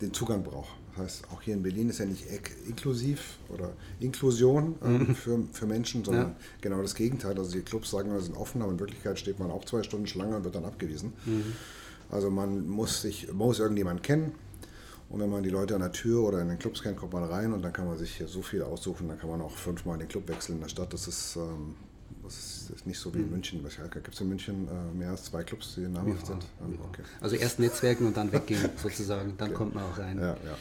den 0.00 0.14
Zugang 0.14 0.42
braucht. 0.42 0.79
Das 1.00 1.14
heißt, 1.14 1.32
auch 1.32 1.42
hier 1.42 1.54
in 1.54 1.62
Berlin 1.62 1.88
ist 1.88 1.98
ja 1.98 2.04
nicht 2.04 2.24
inklusiv 2.66 3.38
oder 3.48 3.72
Inklusion 4.00 4.74
äh, 4.82 4.88
mhm. 4.88 5.14
für, 5.14 5.42
für 5.52 5.66
Menschen, 5.66 6.04
sondern 6.04 6.28
ja. 6.28 6.36
genau 6.60 6.82
das 6.82 6.94
Gegenteil. 6.94 7.38
Also 7.38 7.52
die 7.52 7.62
Clubs 7.62 7.90
sagen, 7.90 8.12
wir 8.12 8.20
sind 8.20 8.36
offen, 8.36 8.62
aber 8.62 8.72
in 8.72 8.80
Wirklichkeit 8.80 9.18
steht 9.18 9.38
man 9.38 9.50
auch 9.50 9.64
zwei 9.64 9.82
Stunden 9.82 10.06
Schlange 10.06 10.36
und 10.36 10.44
wird 10.44 10.54
dann 10.54 10.64
abgewiesen. 10.64 11.12
Mhm. 11.24 11.52
Also 12.10 12.30
man 12.30 12.68
muss 12.68 13.02
sich, 13.02 13.32
muss 13.32 13.60
irgendjemanden 13.60 14.02
kennen. 14.02 14.32
Und 15.08 15.20
wenn 15.20 15.30
man 15.30 15.42
die 15.42 15.50
Leute 15.50 15.74
an 15.74 15.80
der 15.80 15.92
Tür 15.92 16.22
oder 16.22 16.40
in 16.40 16.48
den 16.48 16.58
Clubs 16.58 16.82
kennt, 16.82 16.96
kommt 16.96 17.12
man 17.12 17.24
rein 17.24 17.52
und 17.52 17.62
dann 17.62 17.72
kann 17.72 17.86
man 17.86 17.98
sich 17.98 18.16
hier 18.16 18.28
so 18.28 18.42
viel 18.42 18.62
aussuchen. 18.62 19.08
Dann 19.08 19.18
kann 19.18 19.28
man 19.28 19.40
auch 19.40 19.56
fünfmal 19.56 19.94
in 19.94 20.00
den 20.00 20.08
Club 20.08 20.28
wechseln 20.28 20.56
in 20.56 20.60
der 20.60 20.68
Stadt. 20.68 20.92
Das 20.92 21.08
ist, 21.08 21.34
ähm, 21.36 21.74
das 22.22 22.70
ist 22.72 22.86
nicht 22.86 22.98
so 22.98 23.12
wie 23.12 23.18
in 23.18 23.24
mhm. 23.24 23.32
München. 23.32 23.66
Gibt 23.92 24.14
es 24.14 24.20
in 24.20 24.28
München 24.28 24.68
äh, 24.68 24.96
mehr 24.96 25.10
als 25.10 25.24
zwei 25.24 25.42
Clubs, 25.42 25.74
die 25.74 25.80
namhaft 25.80 26.20
ja, 26.20 26.26
sind? 26.26 26.42
Ja. 26.60 26.84
Okay. 26.88 27.02
Also 27.20 27.34
erst 27.34 27.58
Netzwerken 27.58 28.06
und 28.06 28.16
dann 28.16 28.30
weggehen 28.30 28.70
sozusagen. 28.76 29.34
Dann 29.36 29.48
okay. 29.48 29.56
kommt 29.56 29.74
man 29.74 29.84
auch 29.84 29.98
rein. 29.98 30.16
Ja, 30.16 30.36
ja. 30.44 30.56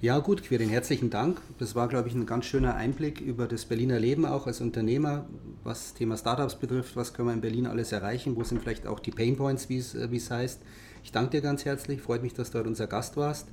Ja, 0.00 0.20
gut, 0.20 0.44
Quirin, 0.44 0.68
herzlichen 0.68 1.10
Dank. 1.10 1.40
Das 1.58 1.74
war, 1.74 1.88
glaube 1.88 2.06
ich, 2.06 2.14
ein 2.14 2.24
ganz 2.24 2.44
schöner 2.44 2.76
Einblick 2.76 3.20
über 3.20 3.48
das 3.48 3.64
Berliner 3.64 3.98
Leben 3.98 4.26
auch 4.26 4.46
als 4.46 4.60
Unternehmer, 4.60 5.26
was 5.64 5.92
Thema 5.92 6.16
Startups 6.16 6.54
betrifft. 6.54 6.94
Was 6.94 7.14
können 7.14 7.26
wir 7.26 7.32
in 7.32 7.40
Berlin 7.40 7.66
alles 7.66 7.90
erreichen? 7.90 8.36
Wo 8.36 8.44
sind 8.44 8.62
vielleicht 8.62 8.86
auch 8.86 9.00
die 9.00 9.10
Painpoints, 9.10 9.68
wie 9.68 9.78
äh, 9.78 10.16
es 10.16 10.30
heißt? 10.30 10.60
Ich 11.02 11.10
danke 11.10 11.30
dir 11.30 11.40
ganz 11.40 11.64
herzlich. 11.64 12.00
Freut 12.00 12.22
mich, 12.22 12.32
dass 12.32 12.52
du 12.52 12.58
heute 12.58 12.68
unser 12.68 12.86
Gast 12.86 13.16
warst. 13.16 13.48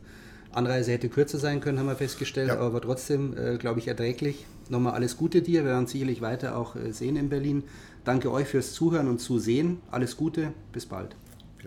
Anreise 0.52 0.92
hätte 0.92 1.10
kürzer 1.10 1.40
sein 1.40 1.62
können, 1.62 1.80
haben 1.80 1.88
wir 1.88 1.96
festgestellt, 1.96 2.50
ja. 2.50 2.60
aber 2.60 2.80
trotzdem, 2.80 3.36
äh, 3.36 3.58
glaube 3.58 3.80
ich, 3.80 3.88
erträglich. 3.88 4.46
Nochmal 4.70 4.94
alles 4.94 5.18
Gute 5.18 5.42
dir. 5.42 5.64
Wir 5.64 5.72
werden 5.72 5.80
uns 5.80 5.92
sicherlich 5.92 6.22
weiter 6.22 6.58
auch 6.58 6.76
äh, 6.76 6.94
sehen 6.94 7.16
in 7.16 7.30
Berlin. 7.30 7.64
Danke 8.04 8.32
euch 8.32 8.48
fürs 8.48 8.74
Zuhören 8.74 9.08
und 9.08 9.20
Zusehen. 9.20 9.80
Alles 9.90 10.16
Gute. 10.16 10.54
Bis 10.72 10.86
bald. 10.86 11.16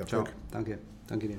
Ciao. 0.06 0.22
Danke. 0.52 0.78
Danke 1.08 1.26
dir. 1.26 1.38